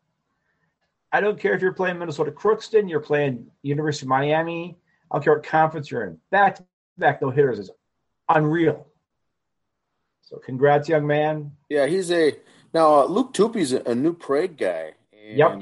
I 1.11 1.21
don't 1.21 1.39
care 1.39 1.53
if 1.53 1.61
you're 1.61 1.73
playing 1.73 1.99
Minnesota 1.99 2.31
Crookston, 2.31 2.89
you're 2.89 2.99
playing 2.99 3.45
University 3.61 4.07
of 4.07 4.09
Miami. 4.09 4.79
I 5.11 5.15
don't 5.15 5.23
care 5.23 5.33
what 5.35 5.43
conference 5.43 5.89
you're 5.91 6.03
in. 6.03 6.17
Back 6.31 6.55
to 6.55 6.65
back 6.97 7.21
no 7.21 7.29
hitters 7.29 7.59
is 7.59 7.71
unreal. 8.27 8.87
So 10.21 10.37
congrats, 10.37 10.87
young 10.87 11.07
man. 11.07 11.53
Yeah, 11.69 11.87
he's 11.87 12.11
a 12.11 12.35
now 12.73 13.01
uh, 13.01 13.05
Luke 13.05 13.33
Tupi's 13.33 13.73
a, 13.73 13.81
a 13.83 13.95
new 13.95 14.13
Prague 14.13 14.57
guy. 14.57 14.93
And 15.27 15.37
Yep. 15.37 15.61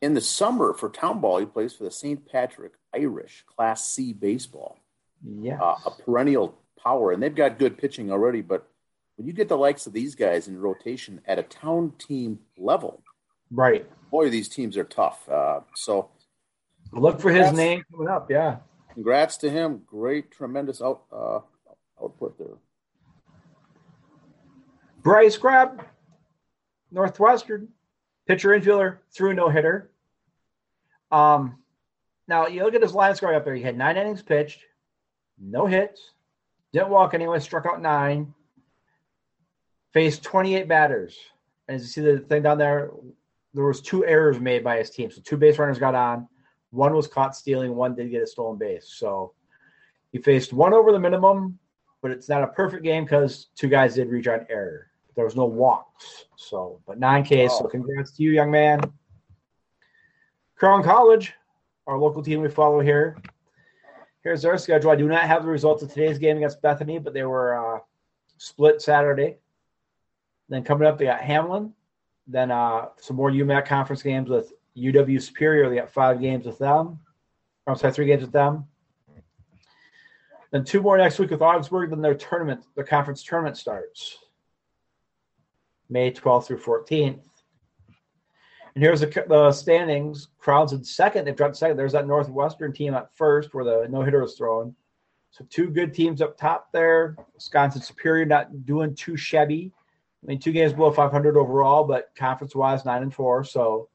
In 0.00 0.14
the 0.14 0.20
summer 0.20 0.74
for 0.74 0.88
town 0.90 1.20
ball, 1.20 1.38
he 1.38 1.46
plays 1.46 1.74
for 1.74 1.82
the 1.84 1.90
St. 1.90 2.24
Patrick 2.28 2.72
Irish 2.94 3.44
Class 3.46 3.88
C 3.88 4.12
baseball. 4.12 4.78
Yeah. 5.24 5.60
uh, 5.60 5.76
a 5.86 5.90
perennial 5.90 6.54
power, 6.80 7.12
and 7.12 7.22
they've 7.22 7.34
got 7.34 7.58
good 7.58 7.76
pitching 7.78 8.12
already. 8.12 8.40
But 8.40 8.68
when 9.16 9.26
you 9.26 9.32
get 9.32 9.48
the 9.48 9.56
likes 9.56 9.86
of 9.86 9.92
these 9.92 10.14
guys 10.14 10.46
in 10.46 10.60
rotation 10.60 11.20
at 11.26 11.38
a 11.38 11.42
town 11.42 11.92
team 11.98 12.38
level, 12.56 13.02
right. 13.50 13.86
boy, 14.10 14.30
these 14.30 14.48
teams 14.48 14.76
are 14.76 14.84
tough. 14.84 15.28
Uh, 15.28 15.60
so, 15.74 16.10
Look 16.92 17.20
for 17.20 17.30
his 17.30 17.46
Congrats. 17.48 17.56
name 17.56 17.84
coming 17.90 18.08
up. 18.08 18.30
Yeah. 18.30 18.56
congrats 18.94 19.36
to 19.38 19.50
him. 19.50 19.82
Great, 19.86 20.30
tremendous 20.30 20.80
out, 20.82 21.02
uh, 21.12 21.40
output 22.02 22.36
there. 22.38 22.56
Bryce 25.02 25.36
Grab, 25.36 25.84
Northwestern, 26.90 27.68
pitcher 28.26 28.50
infielder, 28.50 28.98
threw 29.12 29.32
no 29.34 29.48
hitter. 29.48 29.90
Um, 31.10 31.58
now 32.26 32.46
you 32.46 32.64
look 32.64 32.74
at 32.74 32.82
his 32.82 32.94
line 32.94 33.14
scoring 33.14 33.36
up 33.36 33.44
there. 33.44 33.54
He 33.54 33.62
had 33.62 33.76
nine 33.78 33.96
innings 33.96 34.22
pitched, 34.22 34.60
no 35.40 35.66
hits, 35.66 36.12
didn't 36.72 36.90
walk 36.90 37.14
anyone, 37.14 37.40
struck 37.40 37.64
out 37.64 37.80
nine, 37.80 38.34
faced 39.92 40.22
28 40.24 40.68
batters. 40.68 41.16
And 41.68 41.76
as 41.76 41.82
you 41.82 41.88
see 41.88 42.00
the 42.00 42.18
thing 42.18 42.42
down 42.42 42.58
there, 42.58 42.90
there 43.54 43.64
was 43.64 43.80
two 43.80 44.04
errors 44.04 44.38
made 44.40 44.62
by 44.64 44.76
his 44.78 44.90
team. 44.90 45.10
So 45.10 45.20
two 45.22 45.36
base 45.36 45.58
runners 45.58 45.78
got 45.78 45.94
on. 45.94 46.28
One 46.70 46.94
was 46.94 47.06
caught 47.06 47.34
stealing. 47.34 47.74
One 47.74 47.94
did 47.94 48.10
get 48.10 48.22
a 48.22 48.26
stolen 48.26 48.58
base. 48.58 48.92
So 48.96 49.32
he 50.12 50.18
faced 50.18 50.52
one 50.52 50.74
over 50.74 50.92
the 50.92 50.98
minimum, 50.98 51.58
but 52.02 52.10
it's 52.10 52.28
not 52.28 52.42
a 52.42 52.48
perfect 52.48 52.82
game 52.82 53.04
because 53.04 53.48
two 53.54 53.68
guys 53.68 53.94
did 53.94 54.08
reach 54.08 54.28
on 54.28 54.46
error. 54.48 54.90
There 55.14 55.24
was 55.24 55.36
no 55.36 55.46
walks. 55.46 56.26
So, 56.36 56.80
but 56.86 56.98
nine 56.98 57.24
Ks. 57.24 57.58
So 57.58 57.66
congrats 57.66 58.12
to 58.12 58.22
you, 58.22 58.30
young 58.30 58.50
man. 58.50 58.80
Crown 60.54 60.82
College, 60.82 61.34
our 61.86 61.98
local 61.98 62.22
team 62.22 62.40
we 62.40 62.48
follow 62.48 62.80
here. 62.80 63.16
Here's 64.22 64.42
their 64.42 64.58
schedule. 64.58 64.90
I 64.90 64.96
do 64.96 65.08
not 65.08 65.22
have 65.22 65.42
the 65.42 65.48
results 65.48 65.82
of 65.82 65.92
today's 65.92 66.18
game 66.18 66.36
against 66.36 66.60
Bethany, 66.60 66.98
but 66.98 67.14
they 67.14 67.22
were 67.22 67.76
uh, 67.76 67.80
split 68.36 68.82
Saturday. 68.82 69.38
Then 70.48 70.64
coming 70.64 70.86
up, 70.86 70.98
they 70.98 71.06
got 71.06 71.20
Hamline. 71.20 71.72
Then 72.26 72.50
uh, 72.50 72.86
some 73.00 73.16
more 73.16 73.30
UMAC 73.30 73.66
conference 73.66 74.02
games 74.02 74.28
with 74.28 74.52
UW 74.78 75.20
Superior. 75.20 75.68
They 75.68 75.76
got 75.76 75.90
five 75.90 76.20
games 76.20 76.46
with 76.46 76.58
them. 76.58 76.98
I'm 77.66 77.76
sorry, 77.76 77.92
three 77.92 78.06
games 78.06 78.22
with 78.22 78.32
them. 78.32 78.66
Then 80.50 80.64
two 80.64 80.80
more 80.80 80.96
next 80.96 81.18
week 81.18 81.30
with 81.30 81.42
Augsburg. 81.42 81.90
Then 81.90 82.00
their 82.00 82.14
tournament, 82.14 82.64
their 82.74 82.84
conference 82.84 83.22
tournament 83.22 83.56
starts 83.56 84.18
May 85.90 86.10
12th 86.10 86.46
through 86.46 86.60
14th. 86.60 87.20
And 88.74 88.84
here's 88.84 89.00
the, 89.00 89.24
the 89.28 89.52
standings. 89.52 90.28
Crown's 90.38 90.72
in 90.72 90.84
second. 90.84 91.24
They've 91.24 91.36
dropped 91.36 91.56
second. 91.56 91.76
There's 91.76 91.92
that 91.92 92.06
Northwestern 92.06 92.72
team 92.72 92.94
at 92.94 93.14
first 93.16 93.52
where 93.52 93.64
the 93.64 93.86
no 93.90 94.02
hitter 94.02 94.22
was 94.22 94.36
thrown. 94.36 94.74
So 95.30 95.44
two 95.50 95.68
good 95.68 95.92
teams 95.92 96.22
up 96.22 96.38
top 96.38 96.72
there. 96.72 97.16
Wisconsin 97.34 97.82
Superior 97.82 98.24
not 98.24 98.64
doing 98.64 98.94
too 98.94 99.16
shabby. 99.16 99.72
I 100.22 100.26
mean, 100.26 100.40
two 100.40 100.52
games 100.52 100.72
below 100.72 100.90
500 100.90 101.36
overall, 101.36 101.84
but 101.84 102.10
conference 102.16 102.54
wise, 102.54 102.84
nine 102.84 103.02
and 103.02 103.14
four. 103.14 103.44
So 103.44 103.88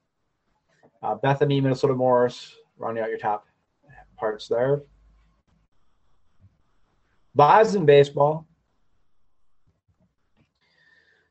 uh, 1.03 1.15
Bethany, 1.15 1.59
Minnesota 1.61 1.93
Morris, 1.93 2.55
rounding 2.77 3.03
out 3.03 3.09
your 3.09 3.19
top 3.19 3.45
parts 4.17 4.47
there. 4.47 4.83
Bison 7.35 7.85
baseball. 7.85 8.47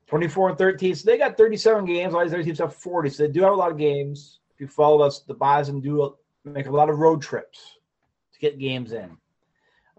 24 0.06 0.50
and 0.50 0.58
13. 0.58 0.94
So 0.94 1.10
they 1.10 1.16
got 1.16 1.38
37 1.38 1.86
games. 1.86 2.12
All 2.12 2.22
these 2.22 2.34
other 2.34 2.42
teams 2.42 2.58
have 2.58 2.74
40. 2.74 3.08
So 3.08 3.22
they 3.22 3.32
do 3.32 3.42
have 3.42 3.52
a 3.52 3.56
lot 3.56 3.70
of 3.70 3.78
games. 3.78 4.40
If 4.54 4.60
you 4.60 4.68
follow 4.68 5.00
us, 5.00 5.20
the 5.20 5.32
Bison 5.32 5.80
do 5.80 6.16
make 6.44 6.66
a 6.66 6.70
lot 6.70 6.90
of 6.90 6.98
road 6.98 7.22
trips 7.22 7.78
to 8.34 8.38
get 8.38 8.58
games 8.58 8.92
in. 8.92 9.16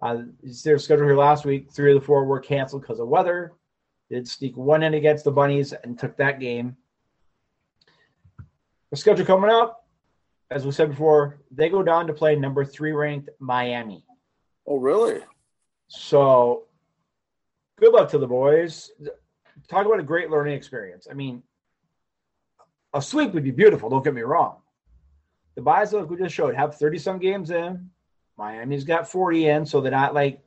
Uh, 0.03 0.23
their 0.63 0.77
schedule 0.77 1.05
here 1.05 1.17
last 1.17 1.45
week. 1.45 1.71
Three 1.71 1.95
of 1.95 1.99
the 1.99 2.05
four 2.05 2.25
were 2.25 2.39
canceled 2.39 2.83
because 2.83 2.99
of 2.99 3.07
weather. 3.07 3.53
They 4.09 4.17
did 4.17 4.27
sneak 4.27 4.55
one 4.55 4.83
in 4.83 4.93
against 4.93 5.23
the 5.23 5.31
Bunnies 5.31 5.73
and 5.73 5.97
took 5.97 6.15
that 6.17 6.39
game. 6.39 6.77
The 8.93 8.97
schedule 8.97 9.25
coming 9.25 9.49
up, 9.49 9.87
as 10.51 10.67
we 10.67 10.71
said 10.71 10.91
before, 10.91 11.39
they 11.49 11.67
go 11.67 11.81
down 11.81 12.05
to 12.05 12.13
play 12.13 12.35
number 12.35 12.63
three 12.63 12.91
ranked 12.91 13.27
Miami. 13.39 14.05
Oh, 14.67 14.77
really? 14.77 15.21
So 15.87 16.65
good 17.79 17.91
luck 17.91 18.11
to 18.11 18.19
the 18.19 18.27
boys. 18.27 18.91
Talk 19.67 19.87
about 19.87 19.99
a 19.99 20.03
great 20.03 20.29
learning 20.29 20.53
experience. 20.53 21.07
I 21.09 21.15
mean, 21.15 21.41
a 22.93 23.01
sweep 23.01 23.33
would 23.33 23.43
be 23.43 23.49
beautiful, 23.49 23.89
don't 23.89 24.03
get 24.03 24.13
me 24.13 24.21
wrong. 24.21 24.57
The 25.55 25.63
buys, 25.63 25.91
like 25.91 26.07
we 26.07 26.17
just 26.17 26.35
showed, 26.35 26.53
have 26.53 26.75
30 26.75 26.99
some 26.99 27.17
games 27.17 27.49
in. 27.49 27.89
Miami's 28.37 28.83
got 28.83 29.09
40 29.09 29.47
in, 29.47 29.65
so 29.65 29.81
they're 29.81 29.89
not 29.89 30.13
like 30.13 30.39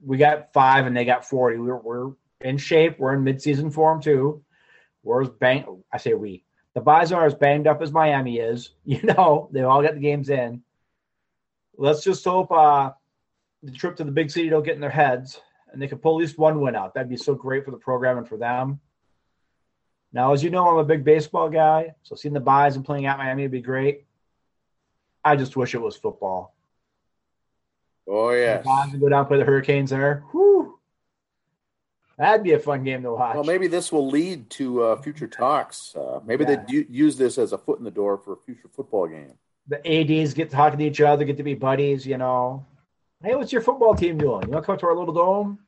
we 0.00 0.18
got 0.18 0.52
five 0.52 0.86
and 0.86 0.96
they 0.96 1.04
got 1.04 1.28
40. 1.28 1.58
We're, 1.58 1.78
we're 1.78 2.12
in 2.42 2.58
shape. 2.58 3.00
We're 3.00 3.14
in 3.14 3.24
midseason 3.24 3.74
form 3.74 4.00
too. 4.00 4.44
We're 5.02 5.22
as 5.22 5.30
bang. 5.30 5.82
I 5.92 5.96
say 5.96 6.14
we. 6.14 6.45
The 6.76 6.82
buys 6.82 7.10
are 7.10 7.24
as 7.24 7.34
banged 7.34 7.66
up 7.66 7.80
as 7.80 7.90
Miami 7.90 8.36
is. 8.36 8.70
You 8.84 9.02
know, 9.02 9.48
they 9.50 9.62
all 9.62 9.82
got 9.82 9.94
the 9.94 10.00
games 10.00 10.28
in. 10.28 10.62
Let's 11.78 12.04
just 12.04 12.22
hope 12.22 12.52
uh, 12.52 12.92
the 13.62 13.72
trip 13.72 13.96
to 13.96 14.04
the 14.04 14.12
big 14.12 14.30
city 14.30 14.50
don't 14.50 14.62
get 14.62 14.74
in 14.74 14.80
their 14.82 14.90
heads 14.90 15.40
and 15.72 15.80
they 15.80 15.88
could 15.88 16.02
pull 16.02 16.16
at 16.16 16.20
least 16.20 16.38
one 16.38 16.60
win 16.60 16.76
out. 16.76 16.92
That'd 16.92 17.08
be 17.08 17.16
so 17.16 17.34
great 17.34 17.64
for 17.64 17.70
the 17.70 17.78
program 17.78 18.18
and 18.18 18.28
for 18.28 18.36
them. 18.36 18.80
Now, 20.12 20.34
as 20.34 20.44
you 20.44 20.50
know, 20.50 20.68
I'm 20.68 20.76
a 20.76 20.84
big 20.84 21.02
baseball 21.02 21.48
guy, 21.48 21.94
so 22.02 22.14
seeing 22.14 22.34
the 22.34 22.40
buys 22.40 22.76
and 22.76 22.84
playing 22.84 23.06
at 23.06 23.18
Miami 23.18 23.42
would 23.42 23.50
be 23.50 23.62
great. 23.62 24.04
I 25.24 25.34
just 25.34 25.56
wish 25.56 25.74
it 25.74 25.80
was 25.80 25.96
football. 25.96 26.54
Oh, 28.06 28.30
yes. 28.32 28.62
The 28.62 28.68
Buys 28.68 28.92
and 28.92 29.00
go 29.00 29.08
down 29.08 29.20
and 29.20 29.28
play 29.28 29.38
the 29.38 29.44
Hurricanes 29.44 29.90
there. 29.90 30.24
Whew. 30.30 30.45
That'd 32.18 32.42
be 32.44 32.52
a 32.52 32.58
fun 32.58 32.82
game 32.82 33.02
to 33.02 33.12
watch. 33.12 33.34
Well, 33.34 33.44
maybe 33.44 33.66
this 33.66 33.92
will 33.92 34.06
lead 34.08 34.48
to 34.50 34.82
uh, 34.82 35.02
future 35.02 35.26
talks. 35.26 35.94
Uh, 35.94 36.20
maybe 36.24 36.44
Yeah. 36.44 36.64
they 36.66 36.86
use 36.88 37.16
this 37.18 37.36
as 37.36 37.52
a 37.52 37.58
foot 37.58 37.78
in 37.78 37.84
the 37.84 37.90
door 37.90 38.16
for 38.16 38.32
a 38.32 38.36
future 38.36 38.68
football 38.74 39.06
game. 39.06 39.32
the 39.68 39.78
ads 39.86 40.32
get 40.32 40.48
talking 40.48 40.78
to 40.78 40.84
each 40.84 41.00
other, 41.00 41.24
get 41.24 41.36
to 41.36 41.42
be 41.42 41.54
buddies. 41.54 42.06
You 42.06 42.16
know, 42.16 42.64
hey, 43.22 43.34
what's 43.34 43.52
your 43.52 43.60
football 43.62 43.94
team 43.94 44.16
doing? 44.16 44.44
You 44.44 44.50
want 44.52 44.62
to 44.62 44.66
come 44.66 44.78
to 44.78 44.86
our 44.86 44.96
little 44.96 45.12
dome? 45.12 45.58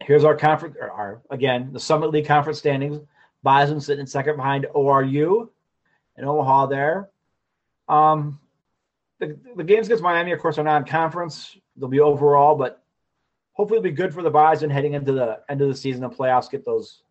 Here's 0.00 0.24
our 0.24 0.36
conference, 0.36 0.76
or 0.80 0.90
our 0.90 1.22
again 1.30 1.72
the 1.72 1.78
Summit 1.80 2.10
League 2.10 2.26
conference 2.26 2.58
standings. 2.58 2.98
Bison 3.44 3.80
sitting 3.80 4.00
in 4.00 4.06
second 4.06 4.36
behind 4.36 4.66
ORU 4.74 5.48
and 6.16 6.26
Omaha 6.26 6.66
there. 6.66 7.08
Um, 7.88 8.40
the, 9.18 9.36
the 9.56 9.64
games 9.64 9.86
against 9.86 10.02
Miami, 10.02 10.32
of 10.32 10.38
course, 10.40 10.58
are 10.58 10.64
non-conference. 10.64 11.56
They'll 11.76 11.88
be 11.88 12.00
overall, 12.00 12.54
but 12.56 12.81
hopefully 13.52 13.78
it'll 13.78 13.90
be 13.90 13.90
good 13.90 14.14
for 14.14 14.22
the 14.22 14.30
Bison 14.30 14.70
heading 14.70 14.94
into 14.94 15.12
the 15.12 15.40
end 15.48 15.60
of 15.60 15.68
the 15.68 15.74
season 15.74 16.04
and 16.04 16.12
playoffs. 16.12 16.50
Get 16.50 16.64
those 16.64 17.02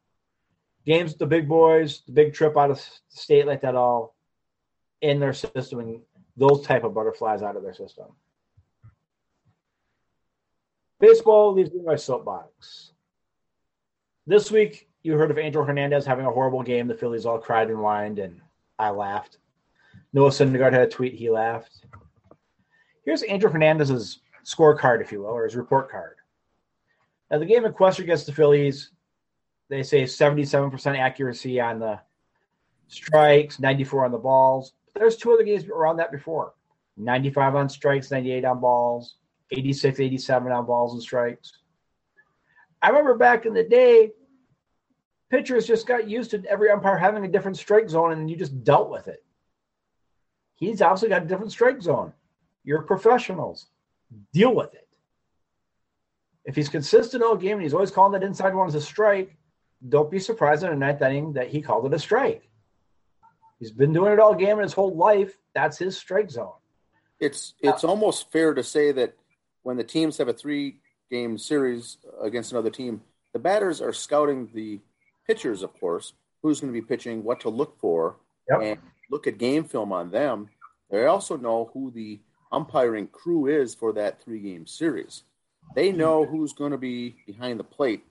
games, 0.86 1.12
with 1.12 1.19
the 1.19 1.27
big 1.27 1.48
boys, 1.48 2.01
the 2.05 2.12
big 2.12 2.33
trip 2.33 2.57
out 2.57 2.71
of 2.71 2.81
state 3.10 3.45
like 3.45 3.62
that 3.62 3.75
all 3.75 4.15
in 5.01 5.19
their 5.19 5.33
system 5.33 5.79
and 5.79 6.01
those 6.38 6.65
type 6.65 6.83
of 6.83 6.93
butterflies 6.93 7.41
out 7.41 7.55
of 7.55 7.63
their 7.63 7.74
system. 7.74 8.05
Baseball 11.00 11.53
leaves 11.53 11.74
me 11.74 11.81
my 11.83 11.95
soapbox. 11.95 12.91
This 14.27 14.51
week, 14.51 14.88
you 15.01 15.13
heard 15.13 15.31
of 15.31 15.39
Angel 15.39 15.63
Hernandez 15.63 16.05
having 16.05 16.27
a 16.27 16.31
horrible 16.31 16.62
game. 16.62 16.88
The 16.88 16.93
Phillies 16.93 17.25
all 17.25 17.39
cried 17.39 17.69
and 17.69 17.79
whined, 17.79 18.19
and 18.19 18.39
I 18.77 18.91
laughed. 18.91 19.39
Noah 20.13 20.29
Syndergaard 20.29 20.74
had 20.74 20.83
a 20.83 20.88
tweet. 20.88 21.15
He 21.15 21.31
laughed. 21.31 21.86
Here's 23.03 23.24
Angel 23.24 23.50
Hernandez's 23.50 24.19
scorecard, 24.45 25.01
if 25.01 25.12
you 25.12 25.21
will, 25.21 25.29
or 25.29 25.43
his 25.43 25.55
report 25.55 25.89
card. 25.89 26.17
Now, 27.31 27.39
the 27.39 27.45
game 27.45 27.63
in 27.63 27.71
question 27.71 28.03
against 28.03 28.25
the 28.25 28.33
Phillies, 28.33 28.91
they 29.69 29.83
say 29.83 30.03
77% 30.03 31.00
accuracy 31.00 31.61
on 31.61 31.79
the 31.79 32.01
strikes, 32.89 33.57
94 33.57 34.05
on 34.05 34.11
the 34.11 34.17
balls. 34.17 34.73
There's 34.93 35.15
two 35.15 35.31
other 35.31 35.43
games 35.43 35.63
around 35.65 35.97
that 35.97 36.11
before 36.11 36.53
95 36.97 37.55
on 37.55 37.69
strikes, 37.69 38.11
98 38.11 38.43
on 38.43 38.59
balls, 38.59 39.15
86, 39.50 40.01
87 40.01 40.51
on 40.51 40.65
balls 40.65 40.93
and 40.93 41.01
strikes. 41.01 41.57
I 42.81 42.89
remember 42.89 43.15
back 43.15 43.45
in 43.45 43.53
the 43.53 43.63
day, 43.63 44.11
pitchers 45.29 45.65
just 45.65 45.88
got 45.88 46.09
used 46.09 46.31
to 46.31 46.43
every 46.50 46.69
umpire 46.69 46.97
having 46.97 47.23
a 47.23 47.29
different 47.29 47.55
strike 47.55 47.89
zone 47.89 48.11
and 48.11 48.29
you 48.29 48.35
just 48.35 48.63
dealt 48.65 48.89
with 48.89 49.07
it. 49.07 49.23
He's 50.55 50.81
obviously 50.81 51.09
got 51.09 51.23
a 51.23 51.27
different 51.27 51.53
strike 51.53 51.81
zone. 51.81 52.11
You're 52.65 52.81
professionals. 52.81 53.67
Deal 54.33 54.53
with 54.53 54.73
it. 54.73 54.80
If 56.45 56.55
he's 56.55 56.69
consistent 56.69 57.24
all 57.24 57.36
game 57.36 57.53
and 57.53 57.62
he's 57.62 57.74
always 57.74 57.91
calling 57.91 58.13
that 58.13 58.25
inside 58.25 58.55
one 58.55 58.67
as 58.67 58.75
a 58.75 58.81
strike, 58.81 59.38
don't 59.88 60.10
be 60.12 60.19
surprised 60.19 60.63
in 60.63 60.71
a 60.71 60.75
ninth 60.75 61.01
inning 61.01 61.33
that 61.33 61.50
he 61.50 61.62
called 61.62 61.86
it 61.86 61.93
a 61.93 62.00
strike. 62.00 62.48
He's 63.60 63.71
been 63.71 63.93
doing 63.93 64.13
it 64.13 64.19
all 64.19 64.33
game 64.33 64.57
in 64.57 64.63
his 64.63 64.74
whole 64.74 64.95
life. 64.95 65.38
That's 65.53 65.77
his 65.77 65.98
strike 65.98 66.31
zone. 66.31 66.53
It's 67.19 67.53
it's 67.60 67.83
almost 67.83 68.31
fair 68.31 68.55
to 68.55 68.63
say 68.63 68.91
that 68.93 69.13
when 69.62 69.77
the 69.77 69.83
teams 69.83 70.17
have 70.17 70.27
a 70.27 70.33
three 70.33 70.79
game 71.12 71.38
series 71.38 71.98
against 72.21 72.51
another 72.51 72.71
team, 72.71 73.01
the 73.33 73.39
batters 73.39 73.81
are 73.81 73.93
scouting 73.93 74.50
the 74.53 74.79
pitchers, 75.27 75.62
of 75.62 75.79
course, 75.79 76.13
who's 76.41 76.60
going 76.60 76.74
to 76.74 76.79
be 76.79 76.86
pitching, 76.86 77.24
what 77.24 77.41
to 77.41 77.50
look 77.50 77.79
for, 77.79 78.15
yep. 78.50 78.62
and 78.62 78.79
look 79.12 79.27
at 79.27 79.38
game 79.38 79.63
film 79.63 79.91
on 79.91 80.10
them. 80.10 80.50
They 80.89 81.05
also 81.05 81.38
know 81.38 81.69
who 81.74 81.91
the 81.91 82.19
umpiring 82.51 83.07
crew 83.07 83.45
is 83.45 83.75
for 83.75 83.93
that 83.93 84.24
three 84.24 84.39
game 84.39 84.65
series. 84.65 85.24
They 85.75 85.91
know 85.91 86.25
who's 86.25 86.53
going 86.53 86.71
to 86.71 86.77
be 86.77 87.15
behind 87.25 87.59
the 87.59 87.63
plate 87.63 88.03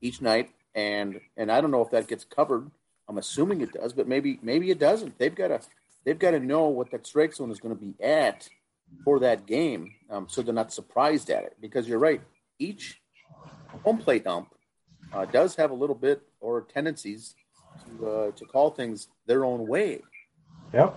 each 0.00 0.20
night, 0.20 0.50
and 0.74 1.20
and 1.36 1.50
I 1.50 1.60
don't 1.60 1.70
know 1.70 1.82
if 1.82 1.90
that 1.90 2.08
gets 2.08 2.24
covered. 2.24 2.70
I'm 3.08 3.18
assuming 3.18 3.60
it 3.60 3.72
does, 3.72 3.92
but 3.92 4.08
maybe 4.08 4.38
maybe 4.42 4.70
it 4.70 4.78
doesn't. 4.78 5.18
They've 5.18 5.34
got 5.34 5.48
to 5.48 5.60
they've 6.04 6.18
got 6.18 6.32
to 6.32 6.40
know 6.40 6.68
what 6.68 6.90
that 6.92 7.06
strike 7.06 7.34
zone 7.34 7.50
is 7.50 7.60
going 7.60 7.76
to 7.76 7.80
be 7.80 7.94
at 8.02 8.48
for 9.04 9.18
that 9.20 9.46
game, 9.46 9.92
um, 10.10 10.26
so 10.28 10.42
they're 10.42 10.54
not 10.54 10.72
surprised 10.72 11.30
at 11.30 11.44
it. 11.44 11.56
Because 11.60 11.88
you're 11.88 11.98
right, 11.98 12.22
each 12.58 13.00
home 13.82 13.98
plate 13.98 14.26
ump 14.26 14.48
uh, 15.12 15.24
does 15.26 15.56
have 15.56 15.70
a 15.70 15.74
little 15.74 15.96
bit 15.96 16.22
or 16.40 16.62
tendencies 16.62 17.34
to 17.86 18.08
uh, 18.08 18.30
to 18.32 18.44
call 18.46 18.70
things 18.70 19.08
their 19.26 19.44
own 19.44 19.66
way. 19.66 20.02
Yep. 20.72 20.96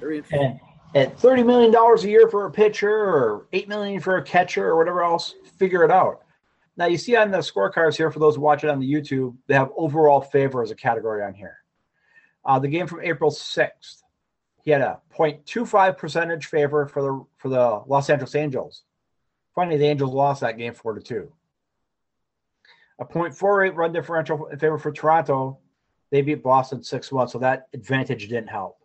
Very 0.00 0.18
interesting. 0.18 0.42
And 0.42 0.60
at 0.94 1.18
thirty 1.18 1.42
million 1.42 1.70
dollars 1.70 2.04
a 2.04 2.08
year 2.08 2.28
for 2.28 2.46
a 2.46 2.50
pitcher, 2.50 2.90
or 2.90 3.46
eight 3.52 3.68
million 3.68 4.00
for 4.00 4.16
a 4.16 4.22
catcher, 4.22 4.66
or 4.68 4.76
whatever 4.76 5.02
else, 5.02 5.34
figure 5.58 5.84
it 5.84 5.90
out. 5.90 6.22
Now 6.76 6.86
you 6.86 6.96
see 6.96 7.16
on 7.16 7.30
the 7.30 7.38
scorecards 7.38 7.96
here 7.96 8.10
for 8.10 8.18
those 8.18 8.38
watching 8.38 8.70
on 8.70 8.80
the 8.80 8.90
YouTube, 8.90 9.36
they 9.46 9.54
have 9.54 9.70
overall 9.76 10.20
favor 10.20 10.62
as 10.62 10.70
a 10.70 10.74
category 10.74 11.22
on 11.22 11.34
here. 11.34 11.58
Uh, 12.44 12.58
the 12.58 12.68
game 12.68 12.86
from 12.86 13.02
April 13.02 13.30
sixth, 13.30 14.02
he 14.62 14.70
had 14.70 14.80
a 14.80 15.00
0.25 15.16 15.96
percentage 15.96 16.46
favor 16.46 16.86
for 16.86 17.02
the 17.02 17.24
for 17.36 17.48
the 17.48 17.82
Los 17.86 18.10
Angeles 18.10 18.34
Angels. 18.34 18.82
Funny, 19.54 19.76
the 19.76 19.86
Angels 19.86 20.12
lost 20.12 20.40
that 20.40 20.56
game 20.56 20.74
four 20.74 20.94
to 20.94 21.00
two. 21.00 21.32
A 22.98 23.04
0.48 23.04 23.74
run 23.74 23.92
differential 23.92 24.46
in 24.46 24.58
favor 24.58 24.78
for 24.78 24.92
Toronto. 24.92 25.58
They 26.10 26.22
beat 26.22 26.42
Boston 26.42 26.82
6 26.82 27.10
1, 27.10 27.28
so 27.28 27.38
that 27.38 27.68
advantage 27.72 28.28
didn't 28.28 28.48
help. 28.48 28.78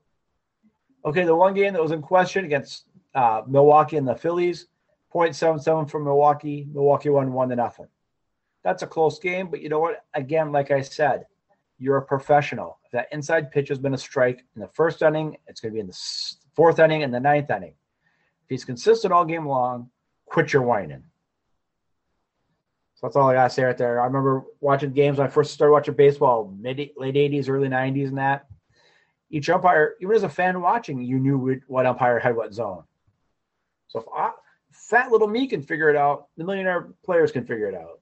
Okay, 1.07 1.23
the 1.23 1.33
one 1.33 1.53
game 1.53 1.71
that 1.71 1.81
was 1.81 1.93
in 1.93 2.01
question 2.01 2.43
against 2.43 2.83
uh, 3.15 3.41
Milwaukee 3.47 3.95
and 3.95 4.05
the 4.05 4.13
Phillies, 4.13 4.67
0.77 5.13 5.89
for 5.89 6.01
Milwaukee. 6.01 6.67
Milwaukee 6.69 7.07
won 7.07 7.31
1 7.31 7.47
to 7.47 7.55
nothing. 7.55 7.87
That's 8.61 8.83
a 8.83 8.87
close 8.87 9.17
game, 9.17 9.47
but 9.47 9.61
you 9.61 9.69
know 9.69 9.79
what? 9.79 10.03
Again, 10.13 10.51
like 10.51 10.69
I 10.69 10.81
said, 10.81 11.25
you're 11.79 11.95
a 11.95 12.01
professional. 12.01 12.79
If 12.83 12.91
that 12.91 13.07
inside 13.13 13.51
pitch 13.51 13.69
has 13.69 13.79
been 13.79 13.93
a 13.93 13.97
strike 13.97 14.43
in 14.53 14.61
the 14.61 14.67
first 14.67 15.01
inning, 15.01 15.37
it's 15.47 15.61
going 15.61 15.71
to 15.71 15.75
be 15.75 15.79
in 15.79 15.87
the 15.87 15.97
fourth 16.57 16.77
inning 16.77 17.03
and 17.03 17.13
the 17.13 17.21
ninth 17.21 17.49
inning. 17.51 17.75
If 18.43 18.49
he's 18.49 18.65
consistent 18.65 19.13
all 19.13 19.23
game 19.23 19.47
long, 19.47 19.89
quit 20.25 20.51
your 20.51 20.63
whining. 20.63 21.05
So 22.95 23.07
that's 23.07 23.15
all 23.15 23.29
I 23.29 23.35
gotta 23.35 23.49
say 23.49 23.63
right 23.63 23.77
there. 23.77 24.01
I 24.01 24.05
remember 24.07 24.43
watching 24.59 24.91
games 24.91 25.19
when 25.19 25.27
I 25.27 25.29
first 25.29 25.53
started 25.53 25.71
watching 25.71 25.93
baseball, 25.93 26.53
mid 26.59 26.89
late 26.97 27.15
'80s, 27.15 27.47
early 27.47 27.69
'90s, 27.69 28.07
and 28.07 28.17
that. 28.17 28.47
Each 29.29 29.49
umpire, 29.49 29.95
even 29.99 30.15
as 30.15 30.23
a 30.23 30.29
fan 30.29 30.61
watching, 30.61 31.01
you 31.01 31.19
knew 31.19 31.59
what 31.67 31.85
umpire 31.85 32.19
had 32.19 32.35
what 32.35 32.53
zone. 32.53 32.83
So 33.89 33.99
if 33.99 34.05
I, 34.15 34.31
fat 34.71 35.11
little 35.11 35.27
me 35.27 35.47
can 35.47 35.61
figure 35.61 35.89
it 35.89 35.95
out, 35.95 36.27
the 36.37 36.43
millionaire 36.43 36.89
players 37.03 37.31
can 37.31 37.45
figure 37.45 37.67
it 37.67 37.75
out. 37.75 37.99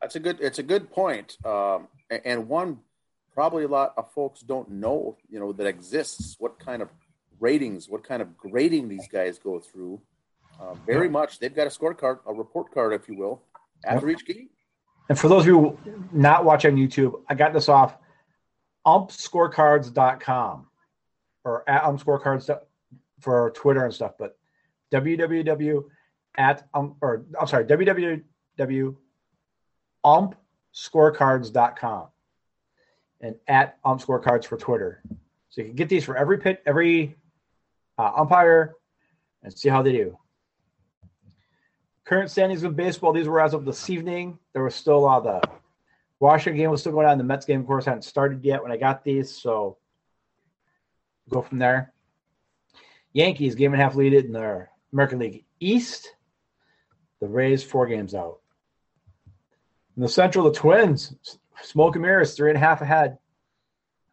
That's 0.00 0.16
a 0.16 0.20
good. 0.20 0.40
It's 0.40 0.58
a 0.58 0.62
good 0.62 0.90
point, 0.90 1.38
um, 1.44 1.88
and 2.10 2.48
one 2.48 2.78
probably 3.34 3.64
a 3.64 3.68
lot 3.68 3.94
of 3.96 4.12
folks 4.12 4.40
don't 4.40 4.70
know. 4.70 5.16
You 5.30 5.40
know 5.40 5.52
that 5.52 5.66
exists. 5.66 6.36
What 6.38 6.58
kind 6.58 6.82
of 6.82 6.88
ratings? 7.40 7.88
What 7.88 8.04
kind 8.04 8.20
of 8.20 8.36
grading 8.36 8.88
these 8.88 9.08
guys 9.08 9.38
go 9.38 9.58
through? 9.58 10.00
Uh, 10.60 10.74
very 10.86 11.08
much. 11.08 11.38
They've 11.38 11.54
got 11.54 11.66
a 11.66 11.70
scorecard, 11.70 12.20
a 12.26 12.32
report 12.32 12.72
card, 12.72 12.92
if 12.92 13.08
you 13.08 13.16
will, 13.16 13.42
after 13.84 14.08
each 14.08 14.26
game. 14.26 14.48
And 15.08 15.18
for 15.18 15.28
those 15.28 15.42
of 15.42 15.48
you 15.48 15.78
not 16.12 16.44
watching 16.44 16.74
on 16.74 16.78
YouTube, 16.78 17.20
I 17.28 17.34
got 17.34 17.52
this 17.52 17.68
off 17.68 17.96
umpscorecards.com 18.86 20.66
or 21.44 21.68
at 21.68 21.82
umpscorecards 21.82 22.58
for 23.20 23.50
Twitter 23.50 23.84
and 23.84 23.94
stuff, 23.94 24.12
but 24.18 24.38
www 24.92 25.84
at 26.38 26.68
um, 26.74 26.96
or 27.00 27.24
I'm 27.40 27.46
sorry, 27.46 27.64
www 27.64 28.96
umpscorecards.com 30.04 32.06
and 33.20 33.34
at 33.48 33.82
umpscorecards 33.82 34.46
for 34.46 34.56
Twitter. 34.56 35.02
So 35.48 35.62
you 35.62 35.68
can 35.68 35.76
get 35.76 35.88
these 35.88 36.04
for 36.04 36.16
every 36.16 36.38
pit, 36.38 36.62
every 36.64 37.16
uh, 37.98 38.12
umpire 38.16 38.74
and 39.42 39.52
see 39.56 39.68
how 39.68 39.82
they 39.82 39.92
do. 39.92 40.16
Current 42.04 42.30
standings 42.30 42.62
in 42.62 42.74
baseball, 42.74 43.12
these 43.12 43.26
were 43.26 43.40
as 43.40 43.52
of 43.52 43.64
this 43.64 43.90
evening. 43.90 44.38
There 44.52 44.62
was 44.62 44.76
still 44.76 45.06
a 45.06 45.16
uh, 45.16 45.20
the 45.20 45.40
Washington 46.20 46.58
game 46.58 46.70
was 46.70 46.80
still 46.80 46.92
going 46.92 47.06
on. 47.06 47.18
The 47.18 47.24
Mets 47.24 47.46
game, 47.46 47.60
of 47.60 47.66
course, 47.66 47.84
hadn't 47.84 48.02
started 48.02 48.44
yet 48.44 48.62
when 48.62 48.72
I 48.72 48.76
got 48.76 49.04
these. 49.04 49.30
So 49.30 49.76
go 51.28 51.42
from 51.42 51.58
there. 51.58 51.92
Yankees 53.12 53.54
game 53.54 53.72
and 53.72 53.80
a 53.80 53.84
half 53.84 53.94
lead 53.94 54.12
it 54.12 54.26
in 54.26 54.32
their 54.32 54.70
American 54.92 55.18
League 55.18 55.44
East. 55.60 56.12
The 57.20 57.28
Rays 57.28 57.64
four 57.64 57.86
games 57.86 58.14
out. 58.14 58.40
In 59.96 60.02
the 60.02 60.08
Central, 60.08 60.44
the 60.44 60.52
Twins 60.52 61.14
smoke 61.62 61.96
and 61.96 62.02
mirrors 62.02 62.34
three 62.34 62.50
and 62.50 62.56
a 62.56 62.60
half 62.60 62.82
ahead. 62.82 63.18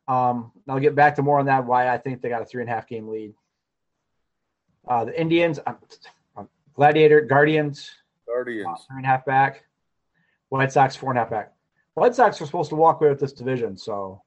Um, 0.08 0.52
I'll 0.68 0.80
get 0.80 0.96
back 0.96 1.16
to 1.16 1.22
more 1.22 1.40
on 1.40 1.46
that. 1.48 1.66
Why 1.66 1.94
I 1.94 1.98
think 1.98 2.22
they 2.22 2.30
got 2.30 2.42
a 2.42 2.46
three 2.46 2.62
and 2.62 2.70
a 2.70 2.74
half 2.74 2.88
game 2.88 3.08
lead. 3.08 3.34
Uh, 4.88 5.06
the 5.06 5.20
Indians, 5.20 5.60
I'm, 5.66 5.78
Gladiator, 6.74 7.22
Guardians. 7.22 7.92
Guardians. 8.26 8.68
Uh, 8.68 8.76
three 8.88 8.98
and 8.98 9.06
a 9.06 9.10
half 9.10 9.26
back. 9.26 9.66
White 10.50 10.72
Sox, 10.72 10.96
four 10.96 11.12
and 11.12 11.20
a 11.20 11.22
half 11.22 11.30
back. 11.30 11.54
White 11.96 12.16
Sox 12.16 12.42
are 12.42 12.46
supposed 12.46 12.70
to 12.70 12.76
walk 12.76 13.02
away 13.02 13.10
with 13.10 13.20
this 13.20 13.34
division, 13.34 13.78
so 13.78 14.22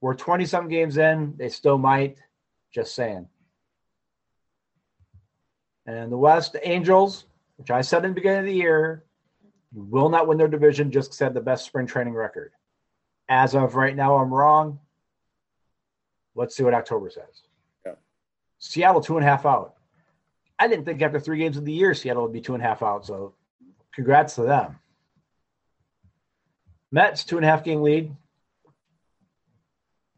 we're 0.00 0.14
20 0.14 0.44
some 0.44 0.68
games 0.68 0.96
in. 0.96 1.34
They 1.36 1.48
still 1.48 1.78
might. 1.78 2.18
Just 2.72 2.94
saying. 2.94 3.28
And 5.86 6.12
the 6.12 6.18
West, 6.18 6.52
the 6.52 6.68
Angels, 6.68 7.24
which 7.56 7.70
I 7.70 7.80
said 7.80 8.04
in 8.04 8.10
the 8.10 8.14
beginning 8.14 8.40
of 8.40 8.46
the 8.46 8.52
year, 8.52 9.04
will 9.72 10.10
not 10.10 10.26
win 10.26 10.36
their 10.36 10.48
division 10.48 10.90
just 10.90 11.08
because 11.08 11.18
they 11.18 11.24
have 11.24 11.34
the 11.34 11.40
best 11.40 11.64
spring 11.64 11.86
training 11.86 12.14
record. 12.14 12.52
As 13.28 13.54
of 13.54 13.74
right 13.74 13.96
now, 13.96 14.16
I'm 14.16 14.32
wrong. 14.32 14.80
Let's 16.34 16.56
see 16.56 16.62
what 16.62 16.74
October 16.74 17.10
says. 17.10 17.42
Yeah. 17.86 17.92
Seattle, 18.58 19.00
two 19.00 19.16
and 19.16 19.24
a 19.24 19.28
half 19.28 19.46
out. 19.46 19.74
I 20.58 20.68
didn't 20.68 20.84
think 20.84 21.00
after 21.02 21.20
three 21.20 21.38
games 21.38 21.56
of 21.56 21.64
the 21.64 21.72
year 21.72 21.94
Seattle 21.94 22.22
would 22.22 22.32
be 22.32 22.40
two 22.40 22.54
and 22.54 22.62
a 22.62 22.66
half 22.66 22.82
out. 22.82 23.06
So 23.06 23.34
congrats 23.92 24.34
to 24.34 24.42
them. 24.42 24.78
Mets 26.90 27.24
two 27.24 27.36
and 27.36 27.44
a 27.44 27.48
half 27.48 27.64
game 27.64 27.82
lead 27.82 28.14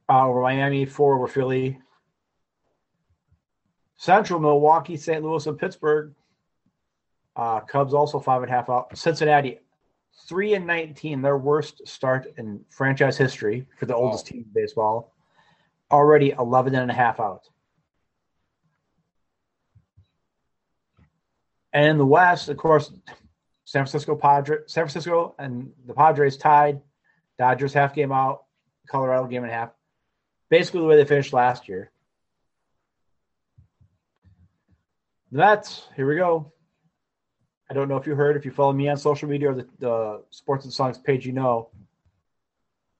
uh, 0.08 0.26
over 0.26 0.40
Miami, 0.40 0.84
four 0.86 1.14
over 1.14 1.26
Philly. 1.26 1.78
Central 3.96 4.40
Milwaukee, 4.40 4.96
St. 4.96 5.22
Louis, 5.22 5.46
and 5.46 5.58
Pittsburgh. 5.58 6.14
Uh, 7.36 7.60
Cubs 7.60 7.94
also 7.94 8.18
five 8.18 8.42
and 8.42 8.50
a 8.50 8.54
half 8.54 8.68
out. 8.68 8.96
Cincinnati 8.96 9.60
three 10.26 10.54
and 10.54 10.66
nineteen, 10.66 11.22
their 11.22 11.38
worst 11.38 11.86
start 11.86 12.32
in 12.36 12.64
franchise 12.70 13.16
history 13.16 13.66
for 13.78 13.86
the 13.86 13.94
oldest 13.94 14.26
team 14.26 14.44
in 14.46 14.52
baseball. 14.52 15.14
Already 15.90 16.30
11 16.30 16.74
and 16.74 16.90
a 16.90 16.94
half 16.94 17.18
out. 17.18 17.48
And 21.72 21.86
in 21.86 21.98
the 21.98 22.06
West, 22.06 22.48
of 22.48 22.56
course, 22.56 22.92
San 23.70 23.84
Francisco 23.84 24.16
Padres, 24.16 24.62
San 24.66 24.82
Francisco 24.82 25.36
and 25.38 25.70
the 25.86 25.94
Padres 25.94 26.36
tied. 26.36 26.80
Dodgers 27.38 27.72
half 27.72 27.94
game 27.94 28.10
out, 28.10 28.42
Colorado 28.88 29.28
game 29.28 29.44
and 29.44 29.52
a 29.52 29.54
half. 29.54 29.70
Basically, 30.48 30.80
the 30.80 30.86
way 30.86 30.96
they 30.96 31.04
finished 31.04 31.32
last 31.32 31.68
year. 31.68 31.92
The 35.30 35.38
Mets, 35.38 35.86
here 35.94 36.08
we 36.08 36.16
go. 36.16 36.52
I 37.70 37.74
don't 37.74 37.86
know 37.86 37.96
if 37.96 38.08
you 38.08 38.16
heard, 38.16 38.36
if 38.36 38.44
you 38.44 38.50
follow 38.50 38.72
me 38.72 38.88
on 38.88 38.96
social 38.96 39.28
media 39.28 39.52
or 39.52 39.54
the, 39.54 39.68
the 39.78 40.24
Sports 40.30 40.64
and 40.64 40.74
Songs 40.74 40.98
page, 40.98 41.24
you 41.24 41.30
know 41.30 41.68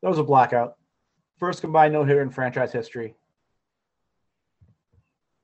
that 0.03 0.09
was 0.09 0.21
a 0.21 0.23
blackout. 0.23 0.77
First 1.41 1.63
combined 1.63 1.95
no 1.95 2.05
hitter 2.05 2.23
in 2.23 2.31
franchise 2.31 2.71
history. 2.71 3.17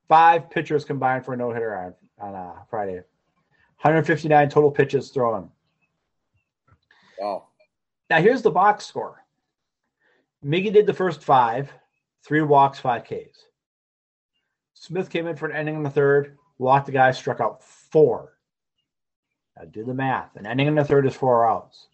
Five 0.06 0.50
pitchers 0.50 0.84
combined 0.84 1.24
for 1.24 1.34
a 1.34 1.36
no 1.36 1.50
hitter 1.50 1.76
on, 1.76 1.94
on 2.20 2.34
uh, 2.36 2.52
Friday. 2.70 3.00
159 3.82 4.48
total 4.48 4.70
pitches 4.70 5.10
thrown. 5.10 5.50
Wow. 7.18 7.48
Now 8.10 8.20
here's 8.20 8.42
the 8.42 8.50
box 8.50 8.86
score. 8.86 9.24
Miggy 10.44 10.72
did 10.72 10.86
the 10.86 10.94
first 10.94 11.22
five, 11.22 11.72
three 12.24 12.42
walks, 12.42 12.78
five 12.78 13.04
Ks. 13.04 13.46
Smith 14.74 15.10
came 15.10 15.26
in 15.26 15.36
for 15.36 15.48
an 15.48 15.56
inning 15.56 15.76
in 15.76 15.82
the 15.82 15.90
third, 15.90 16.36
walked 16.58 16.86
the 16.86 16.92
guy, 16.92 17.10
struck 17.10 17.40
out 17.40 17.62
four. 17.62 18.38
Now 19.56 19.64
do 19.64 19.84
the 19.84 19.94
math. 19.94 20.36
An 20.36 20.46
inning 20.46 20.68
in 20.68 20.74
the 20.74 20.84
third 20.84 21.06
is 21.06 21.14
four 21.14 21.46
outs. 21.48 21.88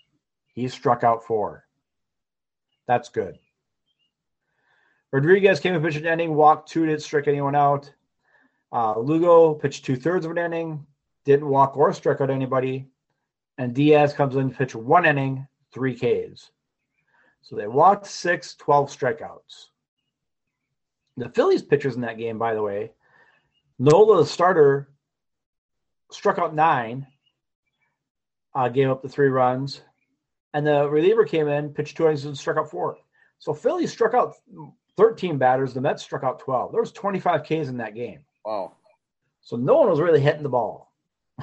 He 0.54 0.68
struck 0.68 1.04
out 1.04 1.24
four. 1.24 1.64
That's 2.86 3.08
good. 3.08 3.38
Rodriguez 5.12 5.60
came 5.60 5.74
in 5.74 5.82
pitched 5.82 5.98
an 5.98 6.06
inning, 6.06 6.34
walked 6.34 6.70
two, 6.70 6.86
didn't 6.86 7.02
strike 7.02 7.28
anyone 7.28 7.54
out. 7.54 7.92
Uh, 8.72 8.98
Lugo 8.98 9.54
pitched 9.54 9.84
two 9.84 9.96
thirds 9.96 10.24
of 10.24 10.32
an 10.32 10.38
inning, 10.38 10.86
didn't 11.24 11.48
walk 11.48 11.76
or 11.76 11.92
strike 11.92 12.20
out 12.20 12.30
anybody. 12.30 12.88
And 13.58 13.74
Diaz 13.74 14.12
comes 14.12 14.36
in, 14.36 14.50
to 14.50 14.56
pitch 14.56 14.74
one 14.74 15.04
inning, 15.04 15.46
three 15.72 15.94
Ks. 15.94 16.50
So 17.42 17.56
they 17.56 17.66
walked 17.66 18.06
six, 18.06 18.54
12 18.56 18.90
strikeouts. 18.90 19.66
The 21.16 21.28
Phillies 21.28 21.62
pitchers 21.62 21.94
in 21.94 22.00
that 22.02 22.18
game, 22.18 22.38
by 22.38 22.54
the 22.54 22.62
way, 22.62 22.92
Nola, 23.78 24.18
the 24.18 24.26
starter, 24.26 24.88
struck 26.10 26.38
out 26.38 26.54
nine, 26.54 27.06
uh, 28.54 28.68
gave 28.68 28.88
up 28.88 29.02
the 29.02 29.08
three 29.08 29.28
runs. 29.28 29.82
And 30.54 30.66
the 30.66 30.88
reliever 30.88 31.24
came 31.24 31.48
in, 31.48 31.70
pitched 31.70 31.96
two 31.96 32.04
innings, 32.04 32.24
and 32.24 32.36
struck 32.36 32.56
out 32.56 32.70
four. 32.70 32.98
So 33.38 33.52
Philly 33.52 33.86
struck 33.86 34.14
out 34.14 34.34
13 34.96 35.38
batters. 35.38 35.74
The 35.74 35.80
Mets 35.80 36.02
struck 36.02 36.22
out 36.22 36.38
12. 36.38 36.72
There 36.72 36.80
was 36.80 36.92
25 36.92 37.42
Ks 37.42 37.50
in 37.68 37.78
that 37.78 37.94
game. 37.94 38.20
Wow. 38.44 38.76
So 39.40 39.56
no 39.56 39.78
one 39.78 39.90
was 39.90 40.00
really 40.00 40.20
hitting 40.20 40.42
the 40.42 40.48
ball. 40.48 40.91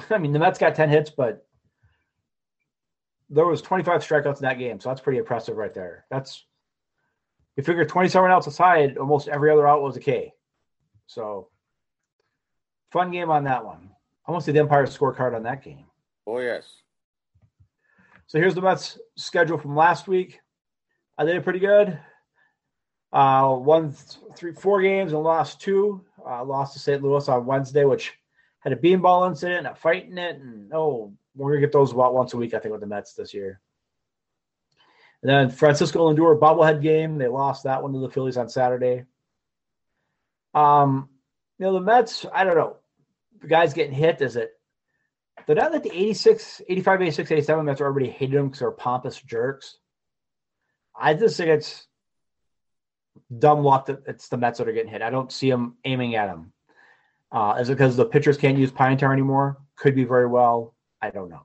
I 0.10 0.18
mean, 0.18 0.32
the 0.32 0.38
Mets 0.38 0.58
got 0.58 0.74
10 0.74 0.88
hits, 0.88 1.10
but 1.10 1.46
there 3.28 3.46
was 3.46 3.62
25 3.62 4.02
strikeouts 4.02 4.36
in 4.36 4.42
that 4.42 4.58
game. 4.58 4.80
So 4.80 4.88
that's 4.88 5.00
pretty 5.00 5.18
impressive 5.18 5.56
right 5.56 5.72
there. 5.72 6.04
That's 6.10 6.44
you 7.56 7.62
figure 7.62 7.84
27 7.84 8.30
outs 8.30 8.46
aside, 8.46 8.96
almost 8.96 9.28
every 9.28 9.50
other 9.50 9.66
out 9.66 9.82
was 9.82 9.96
a 9.96 10.00
K. 10.00 10.32
So 11.06 11.48
fun 12.90 13.10
game 13.10 13.30
on 13.30 13.44
that 13.44 13.64
one. 13.64 13.90
I 14.26 14.32
want 14.32 14.44
to 14.44 14.46
see 14.46 14.52
the 14.52 14.60
Umpire 14.60 14.86
scorecard 14.86 15.34
on 15.34 15.42
that 15.44 15.62
game. 15.62 15.84
Oh 16.26 16.38
yes. 16.38 16.64
So 18.26 18.38
here's 18.38 18.54
the 18.54 18.62
Mets 18.62 18.98
schedule 19.16 19.58
from 19.58 19.74
last 19.74 20.06
week. 20.06 20.40
I 21.18 21.24
did 21.24 21.36
it 21.36 21.44
pretty 21.44 21.58
good. 21.58 21.98
Uh, 23.12 23.56
won 23.58 23.92
three, 24.36 24.52
four 24.52 24.80
games 24.80 25.12
and 25.12 25.22
lost 25.22 25.60
two. 25.60 26.04
Uh, 26.24 26.44
lost 26.44 26.74
to 26.74 26.78
St. 26.78 27.02
Louis 27.02 27.28
on 27.28 27.44
Wednesday, 27.44 27.84
which 27.84 28.12
had 28.60 28.72
a 28.72 28.76
beanball 28.76 29.28
incident, 29.28 29.66
a 29.66 29.74
fight 29.74 30.08
in 30.08 30.18
it, 30.18 30.36
and 30.36 30.72
oh, 30.72 31.12
we're 31.34 31.52
gonna 31.52 31.60
get 31.60 31.72
those 31.72 31.92
about 31.92 32.14
once 32.14 32.34
a 32.34 32.36
week, 32.36 32.54
I 32.54 32.58
think, 32.58 32.72
with 32.72 32.80
the 32.80 32.86
Mets 32.86 33.14
this 33.14 33.34
year. 33.34 33.60
And 35.22 35.30
then 35.30 35.50
Francisco 35.50 36.10
Lindor 36.10 36.38
bobblehead 36.38 36.82
game. 36.82 37.18
They 37.18 37.28
lost 37.28 37.64
that 37.64 37.82
one 37.82 37.92
to 37.92 37.98
the 37.98 38.08
Phillies 38.08 38.36
on 38.36 38.48
Saturday. 38.48 39.04
Um, 40.54 41.08
you 41.58 41.66
know, 41.66 41.74
the 41.74 41.80
Mets, 41.80 42.24
I 42.32 42.44
don't 42.44 42.56
know. 42.56 42.76
The 43.40 43.48
guys 43.48 43.74
getting 43.74 43.92
hit, 43.92 44.20
is 44.22 44.36
it 44.36 44.52
they're 45.46 45.56
not 45.56 45.72
like 45.72 45.82
the 45.82 45.92
86, 45.92 46.62
85, 46.68 47.02
86, 47.02 47.32
87 47.32 47.64
Mets 47.64 47.80
are 47.80 47.86
everybody 47.86 48.10
hated 48.10 48.38
them 48.38 48.46
because 48.46 48.60
they're 48.60 48.70
pompous 48.70 49.20
jerks. 49.20 49.78
I 50.98 51.14
just 51.14 51.36
think 51.36 51.48
it's 51.48 51.86
dumb 53.36 53.62
luck 53.62 53.86
that 53.86 54.02
it's 54.06 54.28
the 54.28 54.36
Mets 54.36 54.58
that 54.58 54.68
are 54.68 54.72
getting 54.72 54.90
hit. 54.90 55.02
I 55.02 55.10
don't 55.10 55.32
see 55.32 55.50
them 55.50 55.76
aiming 55.84 56.14
at 56.14 56.26
them. 56.26 56.52
Uh, 57.32 57.56
is 57.60 57.68
it 57.68 57.74
because 57.74 57.96
the 57.96 58.04
pitchers 58.04 58.36
can't 58.36 58.58
use 58.58 58.70
pine 58.70 58.98
tar 58.98 59.12
anymore? 59.12 59.58
Could 59.76 59.94
be 59.94 60.04
very 60.04 60.26
well. 60.26 60.74
I 61.00 61.10
don't 61.10 61.28
know. 61.28 61.42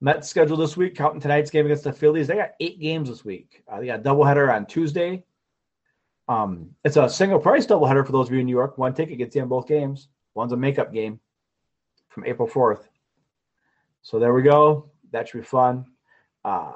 Mets 0.00 0.28
schedule 0.28 0.56
this 0.56 0.76
week, 0.76 0.96
counting 0.96 1.20
tonight's 1.20 1.50
game 1.50 1.64
against 1.66 1.84
the 1.84 1.92
Phillies. 1.92 2.26
They 2.26 2.34
got 2.34 2.50
eight 2.58 2.80
games 2.80 3.08
this 3.08 3.24
week. 3.24 3.62
Uh, 3.70 3.78
they 3.78 3.86
got 3.86 4.00
a 4.00 4.02
doubleheader 4.02 4.52
on 4.52 4.66
Tuesday. 4.66 5.24
Um, 6.28 6.70
it's 6.84 6.96
a 6.96 7.08
single 7.08 7.38
price 7.38 7.66
doubleheader 7.66 8.04
for 8.04 8.10
those 8.10 8.26
of 8.26 8.34
you 8.34 8.40
in 8.40 8.46
New 8.46 8.52
York. 8.52 8.78
One 8.78 8.94
ticket 8.94 9.18
gets 9.18 9.36
you 9.36 9.42
in 9.42 9.48
both 9.48 9.68
games. 9.68 10.08
One's 10.34 10.52
a 10.52 10.56
makeup 10.56 10.92
game 10.92 11.20
from 12.08 12.24
April 12.26 12.48
4th. 12.48 12.88
So 14.02 14.18
there 14.18 14.34
we 14.34 14.42
go. 14.42 14.90
That 15.12 15.28
should 15.28 15.38
be 15.38 15.46
fun. 15.46 15.86
Uh, 16.44 16.72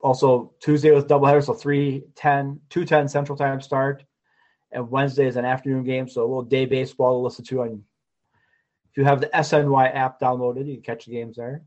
also, 0.00 0.52
Tuesday 0.60 0.90
was 0.90 1.04
doubleheader, 1.04 1.44
so 1.44 1.54
3 1.54 2.04
10, 2.14 2.60
2 2.68 2.84
10 2.84 3.08
Central 3.08 3.38
Time 3.38 3.60
start. 3.60 4.04
And 4.72 4.90
Wednesday 4.90 5.26
is 5.26 5.36
an 5.36 5.44
afternoon 5.44 5.84
game, 5.84 6.08
so 6.08 6.22
a 6.22 6.26
little 6.26 6.42
day 6.42 6.66
baseball 6.66 7.18
to 7.18 7.24
listen 7.24 7.44
to. 7.46 7.62
And 7.62 7.82
if 8.90 8.96
you 8.96 9.04
have 9.04 9.20
the 9.20 9.28
SNY 9.28 9.94
app 9.94 10.20
downloaded, 10.20 10.66
you 10.66 10.74
can 10.74 10.82
catch 10.82 11.06
the 11.06 11.12
games 11.12 11.36
there. 11.36 11.62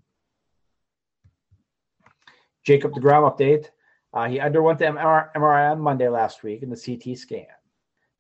Jacob 2.66 2.92
DeGrom 2.94 3.38
update. 3.38 3.68
Uh, 4.14 4.28
he 4.28 4.40
underwent 4.40 4.80
the 4.80 4.86
MRI 4.86 5.72
on 5.72 5.80
Monday 5.80 6.10
last 6.10 6.44
week, 6.44 6.64
and 6.64 6.72
the 6.72 6.98
CT 6.98 7.18
scan 7.18 7.46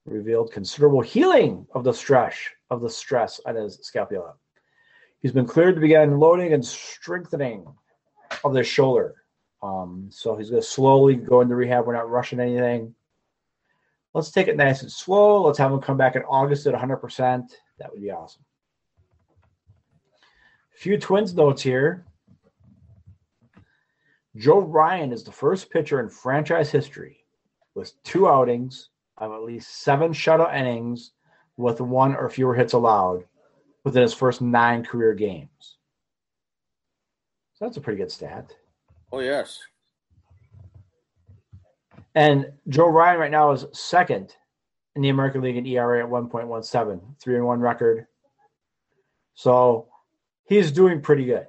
revealed 0.05 0.51
considerable 0.51 1.01
healing 1.01 1.67
of 1.73 1.83
the 1.83 1.93
stress 1.93 2.35
of 2.69 2.81
the 2.81 2.89
stress 2.89 3.39
on 3.45 3.55
his 3.55 3.79
scapula. 3.81 4.33
He's 5.21 5.31
been 5.31 5.45
cleared 5.45 5.75
to 5.75 5.81
begin 5.81 6.19
loading 6.19 6.53
and 6.53 6.65
strengthening 6.65 7.65
of 8.43 8.53
the 8.53 8.63
shoulder. 8.63 9.15
Um, 9.61 10.07
so 10.09 10.37
he's 10.37 10.49
going 10.49 10.61
to 10.61 10.67
slowly 10.67 11.15
go 11.15 11.41
into 11.41 11.55
rehab. 11.55 11.85
We're 11.85 11.93
not 11.93 12.09
rushing 12.09 12.39
anything. 12.39 12.95
Let's 14.13 14.31
take 14.31 14.47
it 14.47 14.57
nice 14.57 14.81
and 14.81 14.91
slow. 14.91 15.43
Let's 15.43 15.59
have 15.59 15.71
him 15.71 15.81
come 15.81 15.97
back 15.97 16.15
in 16.15 16.23
August 16.23 16.65
at 16.65 16.73
100%. 16.73 17.49
That 17.77 17.91
would 17.91 18.01
be 18.01 18.11
awesome. 18.11 18.43
A 20.75 20.77
few 20.77 20.97
Twins 20.97 21.33
notes 21.33 21.61
here. 21.61 22.05
Joe 24.35 24.59
Ryan 24.59 25.11
is 25.11 25.23
the 25.23 25.31
first 25.31 25.69
pitcher 25.69 25.99
in 25.99 26.09
franchise 26.09 26.71
history 26.71 27.25
with 27.75 28.01
two 28.03 28.27
outings 28.27 28.89
of 29.17 29.31
at 29.31 29.43
least 29.43 29.81
seven 29.83 30.11
shutout 30.11 30.55
innings 30.55 31.11
with 31.57 31.81
one 31.81 32.15
or 32.15 32.29
fewer 32.29 32.55
hits 32.55 32.73
allowed 32.73 33.25
within 33.83 34.01
his 34.01 34.13
first 34.13 34.41
nine 34.41 34.83
career 34.83 35.13
games. 35.13 35.77
So 37.53 37.65
that's 37.65 37.77
a 37.77 37.81
pretty 37.81 37.97
good 37.97 38.11
stat. 38.11 38.53
Oh, 39.11 39.19
yes. 39.19 39.59
And 42.15 42.51
Joe 42.67 42.87
Ryan 42.87 43.19
right 43.19 43.31
now 43.31 43.51
is 43.51 43.65
second 43.71 44.35
in 44.95 45.01
the 45.01 45.09
American 45.09 45.41
League 45.41 45.57
in 45.57 45.65
ERA 45.65 46.03
at 46.03 46.09
1.17, 46.09 47.01
three 47.21 47.35
and 47.35 47.45
one 47.45 47.59
record. 47.59 48.07
So 49.35 49.87
he's 50.45 50.71
doing 50.71 51.01
pretty 51.01 51.25
good. 51.25 51.47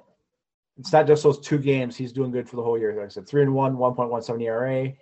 It's 0.77 0.93
not 0.93 1.07
just 1.07 1.23
those 1.23 1.39
two 1.39 1.57
games; 1.57 1.95
he's 1.95 2.13
doing 2.13 2.31
good 2.31 2.47
for 2.47 2.55
the 2.55 2.63
whole 2.63 2.77
year. 2.77 2.95
Like 2.95 3.05
I 3.05 3.09
said, 3.09 3.27
three 3.27 3.41
and 3.41 3.53
one, 3.53 3.75
1.17 3.75 4.41
ERA. 4.41 4.93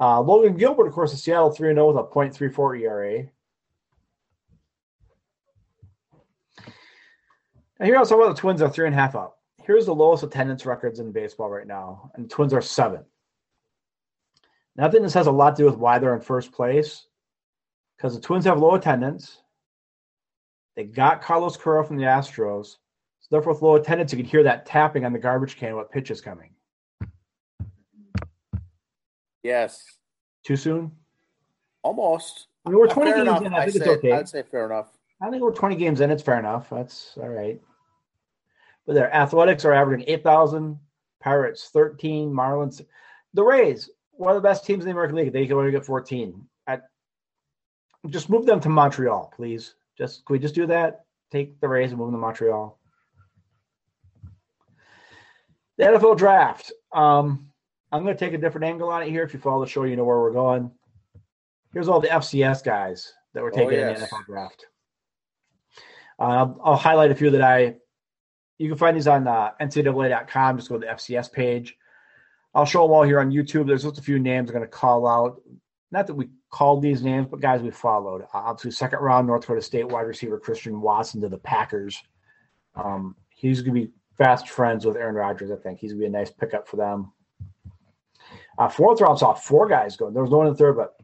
Uh, 0.00 0.20
Logan 0.20 0.56
Gilbert, 0.56 0.88
of 0.88 0.92
course, 0.92 1.12
in 1.12 1.18
Seattle, 1.18 1.50
three 1.50 1.68
and 1.70 1.76
zero 1.76 1.90
oh 1.90 1.92
with 1.92 2.36
a 2.36 2.38
.34 2.38 2.80
ERA. 2.80 3.24
Now 7.78 7.86
here 7.86 7.96
also 7.96 8.20
about 8.20 8.34
the 8.34 8.40
Twins 8.40 8.62
are 8.62 8.68
three 8.68 8.86
and 8.86 8.94
a 8.94 8.98
half 8.98 9.14
up. 9.14 9.38
Here's 9.62 9.86
the 9.86 9.94
lowest 9.94 10.22
attendance 10.24 10.66
records 10.66 11.00
in 11.00 11.12
baseball 11.12 11.48
right 11.48 11.66
now, 11.66 12.10
and 12.14 12.28
Twins 12.28 12.52
are 12.52 12.60
seven. 12.60 13.04
Now, 14.76 14.86
I 14.86 14.90
think 14.90 15.02
this 15.02 15.14
has 15.14 15.26
a 15.26 15.32
lot 15.32 15.56
to 15.56 15.62
do 15.62 15.66
with 15.66 15.78
why 15.78 15.98
they're 15.98 16.14
in 16.14 16.20
first 16.20 16.52
place, 16.52 17.06
because 17.96 18.14
the 18.14 18.20
Twins 18.20 18.44
have 18.44 18.58
low 18.58 18.74
attendance. 18.74 19.40
They 20.74 20.84
got 20.84 21.22
Carlos 21.22 21.56
Correa 21.56 21.84
from 21.84 21.96
the 21.96 22.04
Astros, 22.04 22.66
so 23.20 23.28
therefore 23.30 23.52
with 23.52 23.62
low 23.62 23.76
attendance, 23.76 24.12
you 24.12 24.18
can 24.18 24.26
hear 24.26 24.42
that 24.42 24.66
tapping 24.66 25.04
on 25.04 25.12
the 25.12 25.18
garbage 25.18 25.56
can 25.56 25.76
what 25.76 25.92
pitch 25.92 26.10
is 26.10 26.20
coming. 26.20 26.50
Yes. 29.44 29.84
Too 30.44 30.56
soon? 30.56 30.90
Almost. 31.82 32.48
I 32.66 32.70
mean, 32.70 32.78
we're 32.78 32.88
uh, 32.88 32.94
20 32.94 33.10
fair 33.10 33.24
games 33.24 33.28
enough. 33.28 33.42
in. 33.42 33.54
I 33.54 33.58
I 33.58 33.64
think 33.70 33.84
say, 33.84 33.90
it's 33.90 33.98
okay. 33.98 34.12
I'd 34.12 34.28
say 34.28 34.42
fair 34.42 34.66
enough. 34.66 34.88
I 35.22 35.30
think 35.30 35.42
we're 35.42 35.52
20 35.52 35.76
games 35.76 36.00
in. 36.00 36.10
It's 36.10 36.22
fair 36.22 36.38
enough. 36.38 36.68
That's 36.70 37.16
all 37.16 37.28
right. 37.28 37.60
But 38.86 38.94
their 38.94 39.14
athletics 39.14 39.64
are 39.64 39.72
averaging 39.72 40.06
8,000. 40.08 40.78
Pirates 41.20 41.70
13. 41.72 42.30
Marlins. 42.32 42.84
The 43.32 43.42
Rays, 43.42 43.90
one 44.16 44.36
of 44.36 44.42
the 44.42 44.48
best 44.48 44.64
teams 44.64 44.84
in 44.84 44.86
the 44.86 44.92
American 44.92 45.16
League. 45.16 45.32
They 45.32 45.46
can 45.46 45.56
only 45.56 45.70
get 45.70 45.84
14. 45.84 46.46
I, 46.66 46.78
just 48.08 48.30
move 48.30 48.46
them 48.46 48.60
to 48.60 48.68
Montreal, 48.68 49.32
please. 49.34 49.74
Just 49.96 50.24
can 50.26 50.34
we 50.34 50.38
just 50.38 50.54
do 50.54 50.66
that? 50.66 51.04
Take 51.30 51.60
the 51.60 51.68
Rays 51.68 51.90
and 51.90 51.98
move 51.98 52.08
them 52.08 52.20
to 52.20 52.20
Montreal. 52.20 52.78
The 55.78 55.84
NFL 55.84 56.16
draft. 56.18 56.72
Um, 56.92 57.50
I'm 57.90 58.04
going 58.04 58.16
to 58.16 58.18
take 58.18 58.34
a 58.34 58.38
different 58.38 58.64
angle 58.64 58.90
on 58.90 59.02
it 59.02 59.10
here. 59.10 59.22
If 59.22 59.34
you 59.34 59.40
follow 59.40 59.64
the 59.64 59.70
show, 59.70 59.84
you 59.84 59.96
know 59.96 60.04
where 60.04 60.20
we're 60.20 60.32
going. 60.32 60.70
Here's 61.72 61.88
all 61.88 62.00
the 62.00 62.08
FCS 62.08 62.64
guys 62.64 63.12
that 63.34 63.42
were 63.42 63.50
taken 63.50 63.74
in 63.74 63.94
the. 63.94 64.00
NFL 64.00 64.26
draft. 64.26 64.66
Uh, 66.18 66.22
I'll, 66.22 66.60
I'll, 66.64 66.76
highlight 66.76 67.10
a 67.10 67.14
few 67.14 67.30
that 67.30 67.42
I. 67.42 67.74
You 68.58 68.68
can 68.68 68.78
find 68.78 68.96
these 68.96 69.08
on 69.08 69.26
uh, 69.26 69.50
NCAA.com. 69.60 70.58
Just 70.58 70.68
go 70.68 70.78
to 70.78 70.86
the 70.86 70.92
FCS 70.92 71.32
page. 71.32 71.76
I'll 72.54 72.64
show 72.64 72.82
them 72.82 72.92
all 72.92 73.02
here 73.02 73.20
on 73.20 73.30
YouTube. 73.30 73.66
There's 73.66 73.82
just 73.82 73.98
a 73.98 74.02
few 74.02 74.18
names 74.18 74.48
I'm 74.48 74.54
going 74.56 74.66
to 74.66 74.70
call 74.70 75.06
out. 75.06 75.40
Not 75.90 76.06
that 76.06 76.14
we 76.14 76.28
called 76.50 76.82
these 76.82 77.02
names, 77.02 77.26
but 77.30 77.40
guys 77.40 77.62
we 77.62 77.70
followed. 77.70 78.22
Uh, 78.22 78.26
obviously, 78.38 78.70
second 78.70 79.00
round 79.00 79.26
North 79.26 79.42
Dakota 79.42 79.62
State 79.62 79.88
wide 79.88 80.02
receiver 80.02 80.38
Christian 80.38 80.80
Watson 80.80 81.20
to 81.20 81.28
the 81.28 81.38
Packers. 81.38 82.00
Um, 82.74 83.16
he's 83.30 83.62
going 83.62 83.74
to 83.74 83.86
be 83.86 83.92
fast 84.16 84.48
friends 84.48 84.84
with 84.84 84.96
Aaron 84.96 85.14
Rodgers. 85.14 85.50
I 85.50 85.56
think 85.56 85.78
he's 85.78 85.92
going 85.92 86.02
to 86.02 86.08
be 86.10 86.16
a 86.16 86.18
nice 86.18 86.30
pickup 86.30 86.68
for 86.68 86.76
them. 86.76 87.12
Uh, 88.58 88.68
fourth 88.68 89.00
round 89.00 89.18
saw 89.18 89.34
four 89.34 89.68
guys 89.68 89.96
go. 89.96 90.10
There 90.10 90.22
was 90.22 90.30
no 90.30 90.38
one 90.38 90.46
in 90.46 90.52
the 90.52 90.58
third, 90.58 90.76
but 90.76 90.96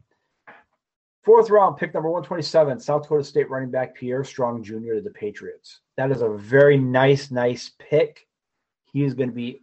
fourth 1.23 1.49
round 1.49 1.77
pick 1.77 1.93
number 1.93 2.09
127, 2.09 2.79
South 2.79 3.03
Dakota 3.03 3.23
State 3.23 3.49
running 3.49 3.71
back 3.71 3.95
Pierre 3.95 4.23
Strong 4.23 4.63
Jr. 4.63 4.95
to 4.95 5.01
the 5.03 5.11
Patriots. 5.11 5.81
That 5.97 6.11
is 6.11 6.21
a 6.21 6.29
very 6.29 6.77
nice, 6.77 7.29
nice 7.29 7.71
pick. 7.77 8.27
He 8.91 9.03
is 9.03 9.13
going 9.13 9.29
to 9.29 9.35
be. 9.35 9.61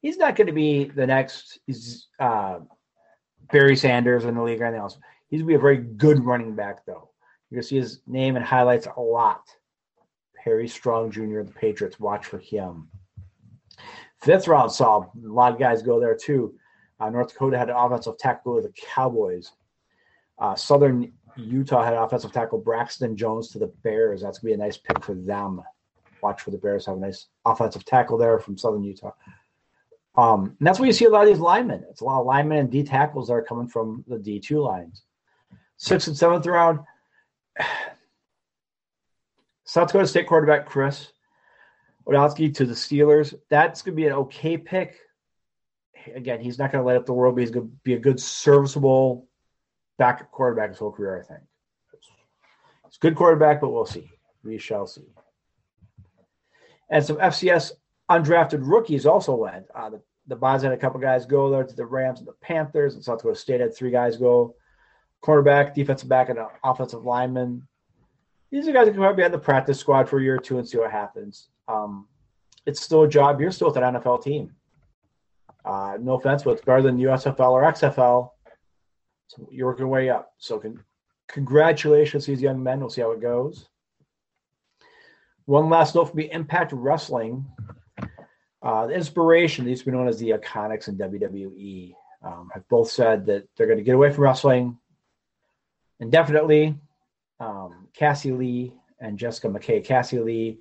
He's 0.00 0.16
not 0.16 0.36
going 0.36 0.46
to 0.46 0.52
be 0.52 0.84
the 0.84 1.06
next 1.06 1.58
uh, 2.18 2.60
Barry 3.52 3.76
Sanders 3.76 4.24
in 4.24 4.34
the 4.34 4.42
league 4.42 4.60
or 4.60 4.64
anything 4.64 4.80
else. 4.80 4.98
He's 5.28 5.40
going 5.40 5.48
to 5.48 5.52
be 5.52 5.58
a 5.58 5.60
very 5.60 5.76
good 5.78 6.24
running 6.24 6.54
back, 6.54 6.86
though. 6.86 7.10
You're 7.50 7.58
going 7.58 7.62
to 7.62 7.68
see 7.68 7.76
his 7.76 8.00
name 8.06 8.36
and 8.36 8.44
highlights 8.44 8.86
a 8.96 9.00
lot. 9.00 9.42
Pierre 10.42 10.66
Strong 10.66 11.10
Jr. 11.10 11.42
the 11.42 11.52
Patriots. 11.54 12.00
Watch 12.00 12.26
for 12.26 12.38
him. 12.38 12.88
Fifth 14.22 14.48
round 14.48 14.72
saw 14.72 15.00
a 15.02 15.08
lot 15.22 15.52
of 15.52 15.58
guys 15.58 15.82
go 15.82 16.00
there 16.00 16.14
too. 16.14 16.54
Uh, 16.98 17.08
North 17.08 17.32
Dakota 17.32 17.58
had 17.58 17.70
an 17.70 17.76
offensive 17.76 18.18
tackle 18.18 18.54
with 18.54 18.64
the 18.64 18.72
Cowboys. 18.72 19.52
Uh, 20.38 20.54
Southern 20.54 21.12
Utah 21.36 21.82
had 21.82 21.94
offensive 21.94 22.32
tackle 22.32 22.58
Braxton 22.58 23.16
Jones 23.16 23.48
to 23.50 23.58
the 23.58 23.72
Bears. 23.82 24.20
That's 24.20 24.38
gonna 24.38 24.50
be 24.50 24.54
a 24.54 24.58
nice 24.58 24.76
pick 24.76 25.02
for 25.02 25.14
them. 25.14 25.62
Watch 26.22 26.42
for 26.42 26.50
the 26.50 26.58
Bears 26.58 26.84
have 26.84 26.96
a 26.96 27.00
nice 27.00 27.28
offensive 27.46 27.84
tackle 27.84 28.18
there 28.18 28.38
from 28.38 28.58
Southern 28.58 28.82
Utah. 28.82 29.12
Um, 30.20 30.56
and 30.58 30.66
that's 30.66 30.78
where 30.78 30.86
you 30.86 30.92
see 30.92 31.06
a 31.06 31.10
lot 31.10 31.22
of 31.22 31.28
these 31.28 31.38
linemen. 31.38 31.84
It's 31.88 32.02
a 32.02 32.04
lot 32.04 32.20
of 32.20 32.26
linemen 32.26 32.58
and 32.58 32.70
D 32.70 32.82
tackles 32.82 33.28
that 33.28 33.34
are 33.34 33.42
coming 33.42 33.68
from 33.68 34.04
the 34.06 34.18
D 34.18 34.38
two 34.38 34.60
lines. 34.60 35.02
Sixth 35.78 36.08
and 36.08 36.16
seventh 36.16 36.44
round, 36.44 36.80
South 39.64 39.88
Dakota 39.88 40.06
State 40.06 40.26
quarterback 40.26 40.66
Chris 40.66 41.12
Olowski 42.06 42.54
to 42.56 42.66
the 42.66 42.74
Steelers. 42.74 43.34
That's 43.48 43.80
going 43.80 43.94
to 43.94 43.96
be 43.96 44.06
an 44.06 44.12
okay 44.12 44.58
pick. 44.58 44.98
Again, 46.14 46.40
he's 46.40 46.58
not 46.58 46.70
going 46.70 46.82
to 46.82 46.86
light 46.86 46.96
up 46.96 47.06
the 47.06 47.14
world, 47.14 47.36
but 47.36 47.40
he's 47.40 47.50
going 47.50 47.68
to 47.68 47.72
be 47.82 47.94
a 47.94 47.98
good, 47.98 48.20
serviceable 48.20 49.26
backup 49.98 50.30
quarterback 50.30 50.70
his 50.70 50.78
whole 50.78 50.92
career, 50.92 51.18
I 51.20 51.26
think. 51.26 51.40
It's 52.86 52.96
a 52.96 53.00
good 53.00 53.14
quarterback, 53.16 53.60
but 53.60 53.70
we'll 53.70 53.86
see. 53.86 54.10
We 54.42 54.58
shall 54.58 54.86
see. 54.86 55.06
And 56.90 57.04
some 57.04 57.16
FCS 57.16 57.72
undrafted 58.10 58.60
rookies 58.62 59.06
also 59.06 59.34
went. 59.34 59.66
Uh, 59.74 59.90
the, 59.90 60.02
the 60.30 60.36
Bonds 60.36 60.62
had 60.62 60.72
a 60.72 60.76
couple 60.76 61.00
guys 61.00 61.26
go 61.26 61.50
there 61.50 61.64
to 61.64 61.74
the 61.74 61.84
Rams 61.84 62.20
and 62.20 62.28
the 62.28 62.34
Panthers, 62.40 62.94
and 62.94 63.04
South 63.04 63.18
Dakota 63.18 63.36
State 63.36 63.60
had 63.60 63.74
three 63.74 63.90
guys 63.90 64.16
go. 64.16 64.54
Quarterback, 65.20 65.74
defensive 65.74 66.08
back, 66.08 66.28
and 66.28 66.38
an 66.38 66.46
offensive 66.62 67.04
lineman. 67.04 67.66
These 68.52 68.68
are 68.68 68.72
guys 68.72 68.86
that 68.86 68.92
can 68.92 69.00
probably 69.00 69.22
be 69.22 69.24
on 69.24 69.32
the 69.32 69.38
practice 69.38 69.78
squad 69.78 70.08
for 70.08 70.20
a 70.20 70.22
year 70.22 70.36
or 70.36 70.38
two 70.38 70.58
and 70.58 70.66
see 70.66 70.78
what 70.78 70.92
happens. 70.92 71.48
Um, 71.66 72.06
it's 72.64 72.80
still 72.80 73.02
a 73.02 73.08
job. 73.08 73.40
You're 73.40 73.50
still 73.50 73.68
with 73.68 73.76
an 73.76 73.94
NFL 73.94 74.22
team. 74.22 74.52
Uh, 75.64 75.98
no 76.00 76.14
offense, 76.14 76.44
but 76.44 76.52
it's 76.52 76.64
better 76.64 76.80
than 76.80 76.96
USFL 76.96 77.50
or 77.50 77.62
XFL. 77.64 78.30
So 79.26 79.48
you're 79.50 79.66
working 79.66 79.82
your 79.82 79.88
way 79.88 80.10
up. 80.10 80.32
So 80.38 80.60
con- 80.60 80.82
congratulations 81.28 82.24
these 82.24 82.40
young 82.40 82.62
men. 82.62 82.78
We'll 82.78 82.88
see 82.88 83.02
how 83.02 83.10
it 83.10 83.20
goes. 83.20 83.68
One 85.46 85.68
last 85.68 85.96
note 85.96 86.10
for 86.10 86.16
me 86.16 86.30
Impact 86.30 86.72
Wrestling. 86.72 87.44
Uh, 88.62 88.86
the 88.86 88.94
IInspiration, 88.94 89.64
these 89.64 89.82
be 89.82 89.90
known 89.90 90.08
as 90.08 90.18
the 90.18 90.30
IIconics 90.30 90.88
in 90.88 90.98
WWE, 90.98 91.94
um, 92.22 92.50
have 92.52 92.68
both 92.68 92.90
said 92.90 93.24
that 93.26 93.48
they're 93.56 93.66
going 93.66 93.78
to 93.78 93.84
get 93.84 93.94
away 93.94 94.12
from 94.12 94.24
wrestling 94.24 94.78
indefinitely. 96.00 96.76
Um, 97.38 97.88
Cassie 97.94 98.32
Lee 98.32 98.74
and 99.00 99.18
Jessica 99.18 99.48
McKay. 99.48 99.82
Cassie 99.82 100.18
Lee 100.18 100.60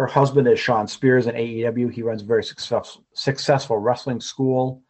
her 0.00 0.06
husband 0.06 0.48
is 0.48 0.58
Shawn 0.58 0.88
Spears 0.88 1.26
in 1.26 1.34
AEW. 1.34 1.92
He 1.92 2.02
runs 2.02 2.22
a 2.22 2.24
very 2.24 2.42
successful, 2.42 3.04
successful 3.12 3.76
wrestling 3.76 4.20
school. 4.20 4.82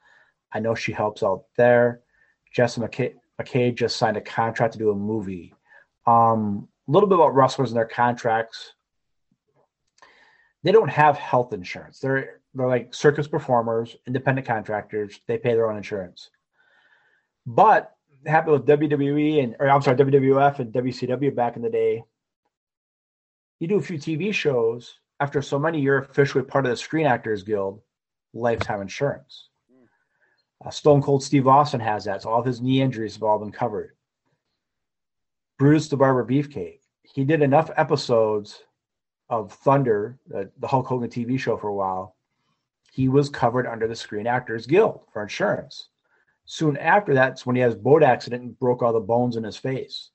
I 0.53 0.61
know 0.61 0.77
she 0.77 0.93
helps 0.93 1.25
out 1.25 1.47
there. 1.57 2.03
Jessica 2.53 2.87
McKay, 2.87 3.15
McKay 3.41 3.75
just 3.75 3.97
signed 3.97 4.17
a 4.17 4.21
contract 4.21 4.75
to 4.75 4.79
do 4.79 4.91
a 4.91 4.95
movie. 4.95 5.53
Um, 6.07 6.69
a 6.87 6.93
little 6.93 7.09
bit 7.09 7.17
about 7.17 7.35
wrestlers 7.35 7.71
and 7.71 7.77
their 7.77 7.87
contracts. 7.87 8.75
They 10.63 10.73
don't 10.73 10.89
have 10.89 11.17
health 11.17 11.53
insurance. 11.53 11.99
They're 11.99 12.40
they're 12.55 12.67
like 12.67 12.95
circus 12.95 13.29
performers, 13.29 13.97
independent 14.07 14.47
contractors. 14.47 15.21
They 15.27 15.39
pay 15.39 15.55
their 15.55 15.71
own 15.71 15.77
insurance. 15.77 16.31
But 17.47 17.93
it 18.25 18.31
happened 18.31 18.53
with 18.53 18.67
WWE 18.67 19.43
and 19.43 19.57
or 19.59 19.69
I'm 19.71 19.83
sorry, 19.83 19.97
WWF 19.97 20.59
and 20.59 20.73
WCW 20.73 21.35
back 21.35 21.57
in 21.57 21.63
the 21.63 21.71
day 21.71 22.05
you 23.61 23.69
do 23.69 23.77
a 23.77 23.83
few 23.83 23.99
TV 23.99 24.33
shows, 24.33 24.95
after 25.21 25.43
so 25.43 25.59
many, 25.59 25.81
you're 25.81 25.99
officially 25.99 26.43
part 26.43 26.65
of 26.65 26.71
the 26.71 26.77
Screen 26.77 27.07
Actors 27.07 27.43
Guild 27.43 27.83
lifetime 28.33 28.81
insurance. 28.81 29.49
Uh, 30.65 30.71
Stone 30.71 31.03
Cold 31.03 31.23
Steve 31.23 31.47
Austin 31.47 31.81
has 31.81 32.05
that, 32.05 32.23
so 32.23 32.31
all 32.31 32.41
of 32.41 32.47
his 32.47 32.61
knee 32.61 32.81
injuries 32.81 33.15
have 33.15 33.23
all 33.23 33.39
been 33.39 33.53
covered. 33.53 33.97
Brutus 35.59 35.89
the 35.89 35.97
Barber 35.97 36.25
Beefcake, 36.25 36.81
he 37.03 37.25
did 37.25 37.43
enough 37.43 37.71
episodes 37.77 38.63
of 39.29 39.53
Thunder, 39.53 40.19
uh, 40.35 40.45
the 40.59 40.67
Hulk 40.67 40.87
Hogan 40.87 41.11
TV 41.11 41.39
show, 41.39 41.57
for 41.57 41.69
a 41.69 41.75
while. 41.75 42.17
He 42.91 43.09
was 43.09 43.29
covered 43.29 43.67
under 43.67 43.87
the 43.87 43.95
Screen 43.95 44.27
Actors 44.27 44.67
Guild 44.67 45.01
for 45.13 45.23
insurance. 45.23 45.89
Soon 46.45 46.77
after 46.77 47.15
that's 47.15 47.47
when 47.47 47.55
he 47.55 47.63
has 47.63 47.75
boat 47.75 48.03
accident 48.03 48.43
and 48.43 48.59
broke 48.59 48.83
all 48.83 48.93
the 48.93 49.01
bones 49.01 49.37
in 49.37 49.45
his 49.45 49.57
face. 49.57 50.11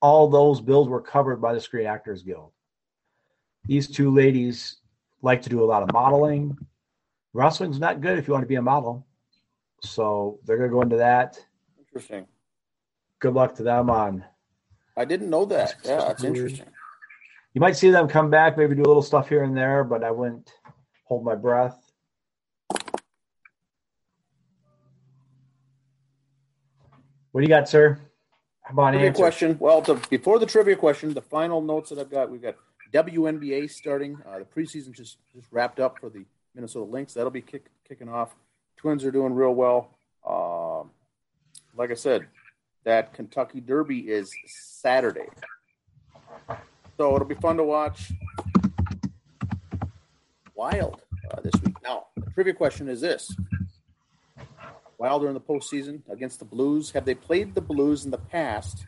All 0.00 0.28
those 0.28 0.60
bills 0.60 0.88
were 0.88 1.00
covered 1.00 1.40
by 1.40 1.52
the 1.52 1.60
Screen 1.60 1.86
Actors 1.86 2.22
Guild. 2.22 2.52
These 3.66 3.88
two 3.88 4.10
ladies 4.10 4.76
like 5.22 5.42
to 5.42 5.48
do 5.48 5.62
a 5.62 5.66
lot 5.66 5.82
of 5.82 5.92
modeling. 5.92 6.56
Wrestling's 7.32 7.78
not 7.78 8.00
good 8.00 8.18
if 8.18 8.28
you 8.28 8.32
want 8.32 8.42
to 8.42 8.48
be 8.48 8.56
a 8.56 8.62
model. 8.62 9.06
So 9.80 10.38
they're 10.44 10.58
going 10.58 10.70
to 10.70 10.74
go 10.74 10.82
into 10.82 10.96
that. 10.96 11.38
Interesting. 11.78 12.26
Good 13.18 13.34
luck 13.34 13.54
to 13.56 13.62
them 13.62 13.90
on. 13.90 14.24
I 14.96 15.04
didn't 15.04 15.30
know 15.30 15.44
that. 15.46 15.74
Yeah, 15.84 15.96
that's 15.96 16.24
interesting. 16.24 16.66
You 17.54 17.60
might 17.60 17.76
see 17.76 17.90
them 17.90 18.08
come 18.08 18.30
back, 18.30 18.56
maybe 18.56 18.74
do 18.74 18.82
a 18.82 18.86
little 18.86 19.02
stuff 19.02 19.28
here 19.28 19.44
and 19.44 19.56
there, 19.56 19.84
but 19.84 20.04
I 20.04 20.10
wouldn't 20.10 20.52
hold 21.04 21.24
my 21.24 21.34
breath. 21.34 21.81
What 27.32 27.40
do 27.40 27.46
you 27.46 27.48
got, 27.48 27.66
sir? 27.66 27.98
How 28.60 28.74
about 28.74 28.90
trivia 28.90 29.12
question? 29.12 29.56
Well, 29.58 29.80
the, 29.80 29.94
before 30.10 30.38
the 30.38 30.46
trivia 30.46 30.76
question, 30.76 31.14
the 31.14 31.22
final 31.22 31.62
notes 31.62 31.88
that 31.88 31.98
I've 31.98 32.10
got, 32.10 32.30
we've 32.30 32.42
got 32.42 32.56
WNBA 32.92 33.70
starting. 33.70 34.18
Uh, 34.26 34.40
the 34.40 34.44
preseason 34.44 34.92
just 34.92 35.16
just 35.34 35.48
wrapped 35.50 35.80
up 35.80 35.98
for 35.98 36.10
the 36.10 36.26
Minnesota 36.54 36.84
Lynx. 36.84 37.14
That'll 37.14 37.30
be 37.30 37.40
kick, 37.40 37.70
kicking 37.88 38.10
off. 38.10 38.34
Twins 38.76 39.02
are 39.04 39.10
doing 39.10 39.32
real 39.32 39.54
well. 39.54 39.96
Um, 40.28 40.90
like 41.74 41.90
I 41.90 41.94
said, 41.94 42.26
that 42.84 43.14
Kentucky 43.14 43.60
Derby 43.60 44.00
is 44.00 44.30
Saturday, 44.46 45.28
so 46.98 47.14
it'll 47.14 47.26
be 47.26 47.34
fun 47.36 47.56
to 47.56 47.64
watch. 47.64 48.12
Wild 50.54 51.00
uh, 51.30 51.40
this 51.40 51.54
week. 51.64 51.76
Now, 51.82 52.08
the 52.14 52.30
trivia 52.32 52.52
question 52.52 52.90
is 52.90 53.00
this: 53.00 53.34
Wild 55.02 55.24
are 55.24 55.28
in 55.28 55.34
the 55.34 55.40
postseason 55.40 56.00
against 56.08 56.38
the 56.38 56.44
Blues. 56.44 56.92
Have 56.92 57.04
they 57.04 57.16
played 57.16 57.56
the 57.56 57.60
Blues 57.60 58.04
in 58.04 58.12
the 58.12 58.18
past? 58.18 58.84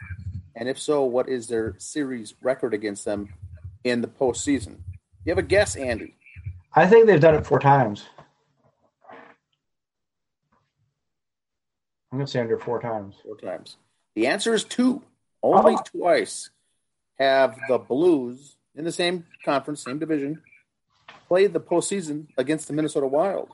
And 0.55 0.69
if 0.69 0.79
so, 0.79 1.03
what 1.03 1.29
is 1.29 1.49
their 1.49 1.75
series 1.79 2.35
record 2.41 2.73
against 2.73 3.05
them 3.05 3.35
in 3.83 4.01
the 4.01 4.07
postseason. 4.07 4.77
You 5.25 5.31
have 5.31 5.39
a 5.39 5.43
guess, 5.43 5.75
Andy? 5.75 6.15
I 6.73 6.87
think 6.87 7.09
they've 7.09 7.19
done 7.19 7.35
it 7.35 7.45
four 7.45 7.59
times. 7.59 8.05
I'm 12.13 12.19
going 12.19 12.27
to 12.27 12.31
say 12.31 12.39
under 12.39 12.61
four 12.61 12.81
times. 12.81 13.17
Four 13.25 13.37
times. 13.37 13.77
The 14.15 14.29
answer 14.29 14.55
is 14.55 14.63
two. 14.63 15.03
Only 15.43 15.75
oh. 15.75 15.83
twice 15.99 16.51
have 17.19 17.59
the 17.67 17.79
Blues 17.79 18.55
in 18.77 18.85
the 18.85 18.93
same 18.93 19.27
conference, 19.45 19.83
same 19.83 19.99
division, 19.99 20.43
played 21.27 21.53
the 21.53 21.61
postseason 21.61 22.29
against 22.39 22.69
the 22.69 22.73
Minnesota 22.73 23.09
Wild. 23.09 23.51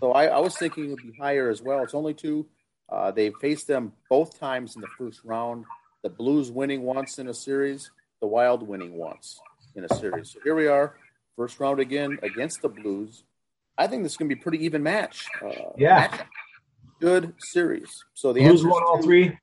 So 0.00 0.12
I, 0.12 0.26
I 0.26 0.38
was 0.38 0.56
thinking 0.56 0.86
it 0.86 0.90
would 0.90 1.02
be 1.02 1.18
higher 1.18 1.50
as 1.50 1.60
well. 1.62 1.82
It's 1.82 1.94
only 1.94 2.14
two. 2.14 2.46
Uh, 2.88 3.10
they 3.10 3.30
faced 3.40 3.66
them 3.66 3.92
both 4.08 4.38
times 4.38 4.74
in 4.74 4.80
the 4.80 4.88
first 4.98 5.20
round. 5.24 5.64
The 6.02 6.08
Blues 6.08 6.50
winning 6.50 6.82
once 6.82 7.18
in 7.18 7.28
a 7.28 7.34
series, 7.34 7.90
the 8.20 8.26
Wild 8.26 8.66
winning 8.66 8.94
once 8.94 9.38
in 9.76 9.84
a 9.84 9.94
series. 9.94 10.32
So 10.32 10.40
here 10.42 10.54
we 10.54 10.66
are, 10.66 10.96
first 11.36 11.60
round 11.60 11.78
again 11.78 12.18
against 12.22 12.62
the 12.62 12.68
Blues. 12.68 13.24
I 13.76 13.86
think 13.86 14.02
this 14.02 14.12
is 14.12 14.16
going 14.16 14.28
to 14.30 14.34
be 14.34 14.40
a 14.40 14.42
pretty 14.42 14.64
even 14.64 14.82
match. 14.82 15.26
Uh, 15.44 15.72
yeah, 15.76 16.08
match. 16.10 16.20
good 17.00 17.34
series. 17.38 18.04
So 18.14 18.32
the 18.32 18.40
Blues 18.40 18.64
won 18.64 18.82
all 18.82 19.02
three 19.02 19.38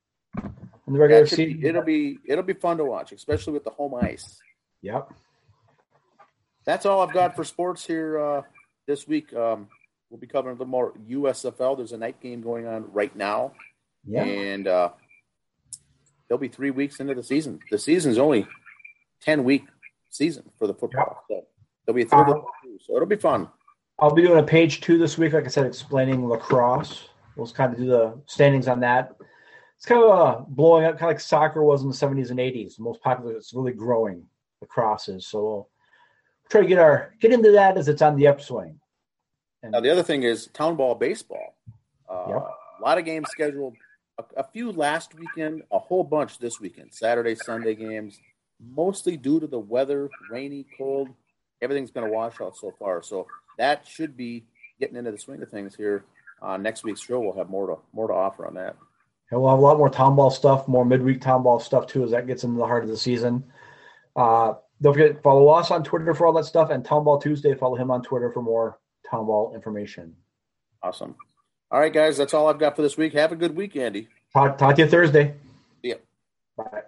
in 0.88 0.92
the 0.92 0.98
regular 0.98 1.26
season. 1.26 1.60
Be, 1.60 1.68
it'll 1.68 1.82
be 1.82 2.18
it'll 2.26 2.44
be 2.44 2.54
fun 2.54 2.78
to 2.78 2.84
watch, 2.84 3.12
especially 3.12 3.52
with 3.52 3.64
the 3.64 3.70
home 3.70 3.94
ice. 3.94 4.40
Yep. 4.82 5.12
That's 6.64 6.84
all 6.84 7.00
I've 7.00 7.14
got 7.14 7.34
for 7.34 7.44
sports 7.44 7.86
here 7.86 8.18
uh, 8.18 8.42
this 8.86 9.06
week. 9.06 9.32
Um, 9.32 9.68
we'll 10.10 10.20
be 10.20 10.26
covering 10.26 10.56
a 10.56 10.58
little 10.58 10.70
more 10.70 10.94
USFL. 11.08 11.76
There's 11.76 11.92
a 11.92 11.98
night 11.98 12.20
game 12.20 12.40
going 12.40 12.66
on 12.66 12.90
right 12.92 13.14
now. 13.14 13.52
Yeah. 14.06 14.24
And 14.24 14.66
uh, 14.66 14.90
they'll 16.28 16.38
be 16.38 16.48
three 16.48 16.70
weeks 16.70 17.00
into 17.00 17.14
the 17.14 17.22
season. 17.22 17.60
The 17.70 17.78
season's 17.78 18.18
only 18.18 18.46
10 19.22 19.44
week 19.44 19.64
season 20.10 20.44
for 20.58 20.66
the 20.66 20.74
football. 20.74 21.24
So 21.28 21.44
there'll 21.84 21.96
be 21.96 22.02
a 22.02 22.06
third 22.06 22.26
so 22.80 22.94
it'll 22.94 23.06
be 23.06 23.16
fun. 23.16 23.48
I'll 23.98 24.14
be 24.14 24.22
doing 24.22 24.38
a 24.38 24.44
page 24.44 24.80
two 24.80 24.98
this 24.98 25.18
week, 25.18 25.32
like 25.32 25.44
I 25.44 25.48
said, 25.48 25.66
explaining 25.66 26.28
lacrosse. 26.28 27.08
We'll 27.36 27.48
kind 27.48 27.72
of 27.72 27.78
do 27.78 27.86
the 27.86 28.20
standings 28.26 28.68
on 28.68 28.80
that. 28.80 29.16
It's 29.76 29.86
kind 29.86 30.02
of 30.02 30.10
uh, 30.10 30.40
blowing 30.48 30.84
up, 30.84 30.98
kind 30.98 31.10
of 31.10 31.14
like 31.14 31.20
soccer 31.20 31.62
was 31.62 31.82
in 31.82 31.88
the 31.88 31.94
70s 31.94 32.30
and 32.30 32.38
80s. 32.38 32.76
The 32.76 32.82
most 32.82 33.00
popular, 33.02 33.36
it's 33.36 33.54
really 33.54 33.72
growing, 33.72 34.24
lacrosse 34.60 35.08
is. 35.08 35.26
So 35.26 35.42
we'll 35.42 35.70
try 36.48 36.62
to 36.62 36.66
get 36.66 36.78
our 36.78 37.14
get 37.20 37.32
into 37.32 37.52
that 37.52 37.76
as 37.76 37.88
it's 37.88 38.02
on 38.02 38.16
the 38.16 38.26
upswing. 38.28 38.78
And 39.62 39.72
Now, 39.72 39.80
the 39.80 39.90
other 39.90 40.02
thing 40.02 40.22
is 40.22 40.48
town 40.48 40.76
ball 40.76 40.94
baseball. 40.94 41.54
Uh. 42.08 42.40
A 42.80 42.82
lot 42.82 42.98
of 42.98 43.04
games 43.04 43.28
scheduled. 43.30 43.74
A, 44.18 44.24
a 44.40 44.44
few 44.44 44.72
last 44.72 45.14
weekend, 45.14 45.62
a 45.72 45.78
whole 45.78 46.04
bunch 46.04 46.38
this 46.38 46.60
weekend. 46.60 46.94
Saturday, 46.94 47.34
Sunday 47.34 47.74
games, 47.74 48.18
mostly 48.60 49.16
due 49.16 49.40
to 49.40 49.46
the 49.46 49.58
weather, 49.58 50.08
rainy, 50.30 50.66
cold. 50.76 51.08
Everything's 51.60 51.90
going 51.90 52.06
to 52.06 52.12
wash 52.12 52.40
out 52.40 52.56
so 52.56 52.72
far. 52.78 53.02
So 53.02 53.26
that 53.58 53.86
should 53.86 54.16
be 54.16 54.44
getting 54.78 54.96
into 54.96 55.10
the 55.10 55.18
swing 55.18 55.42
of 55.42 55.50
things 55.50 55.74
here. 55.74 56.04
Uh, 56.40 56.56
next 56.56 56.84
week's 56.84 57.00
show, 57.00 57.18
we'll 57.18 57.36
have 57.36 57.50
more 57.50 57.66
to 57.66 57.76
more 57.92 58.06
to 58.06 58.14
offer 58.14 58.46
on 58.46 58.54
that. 58.54 58.76
And 59.30 59.40
we'll 59.40 59.50
have 59.50 59.58
a 59.58 59.62
lot 59.62 59.76
more 59.76 59.90
town 59.90 60.14
ball 60.14 60.30
stuff, 60.30 60.68
more 60.68 60.84
midweek 60.84 61.20
town 61.20 61.42
ball 61.42 61.58
stuff 61.58 61.88
too, 61.88 62.04
as 62.04 62.12
that 62.12 62.28
gets 62.28 62.44
into 62.44 62.58
the 62.58 62.66
heart 62.66 62.84
of 62.84 62.90
the 62.90 62.96
season. 62.96 63.44
Uh, 64.14 64.54
don't 64.80 64.94
forget 64.94 65.22
follow 65.22 65.48
us 65.48 65.72
on 65.72 65.82
Twitter 65.82 66.14
for 66.14 66.26
all 66.26 66.32
that 66.34 66.44
stuff, 66.44 66.70
and 66.70 66.84
Town 66.84 67.02
Ball 67.02 67.18
Tuesday. 67.18 67.54
Follow 67.54 67.74
him 67.74 67.90
on 67.90 68.02
Twitter 68.02 68.30
for 68.30 68.40
more 68.40 68.78
town 69.10 69.26
ball 69.26 69.54
information. 69.54 70.14
Awesome. 70.82 71.16
All 71.70 71.80
right, 71.80 71.92
guys, 71.92 72.16
that's 72.16 72.32
all 72.32 72.48
I've 72.48 72.58
got 72.58 72.76
for 72.76 72.82
this 72.82 72.96
week. 72.96 73.12
Have 73.12 73.32
a 73.32 73.36
good 73.36 73.54
week, 73.54 73.76
Andy. 73.76 74.08
Talk, 74.32 74.58
talk 74.58 74.76
to 74.76 74.82
you 74.82 74.88
Thursday. 74.88 75.34
Ya. 75.82 75.96
Bye. 76.56 76.82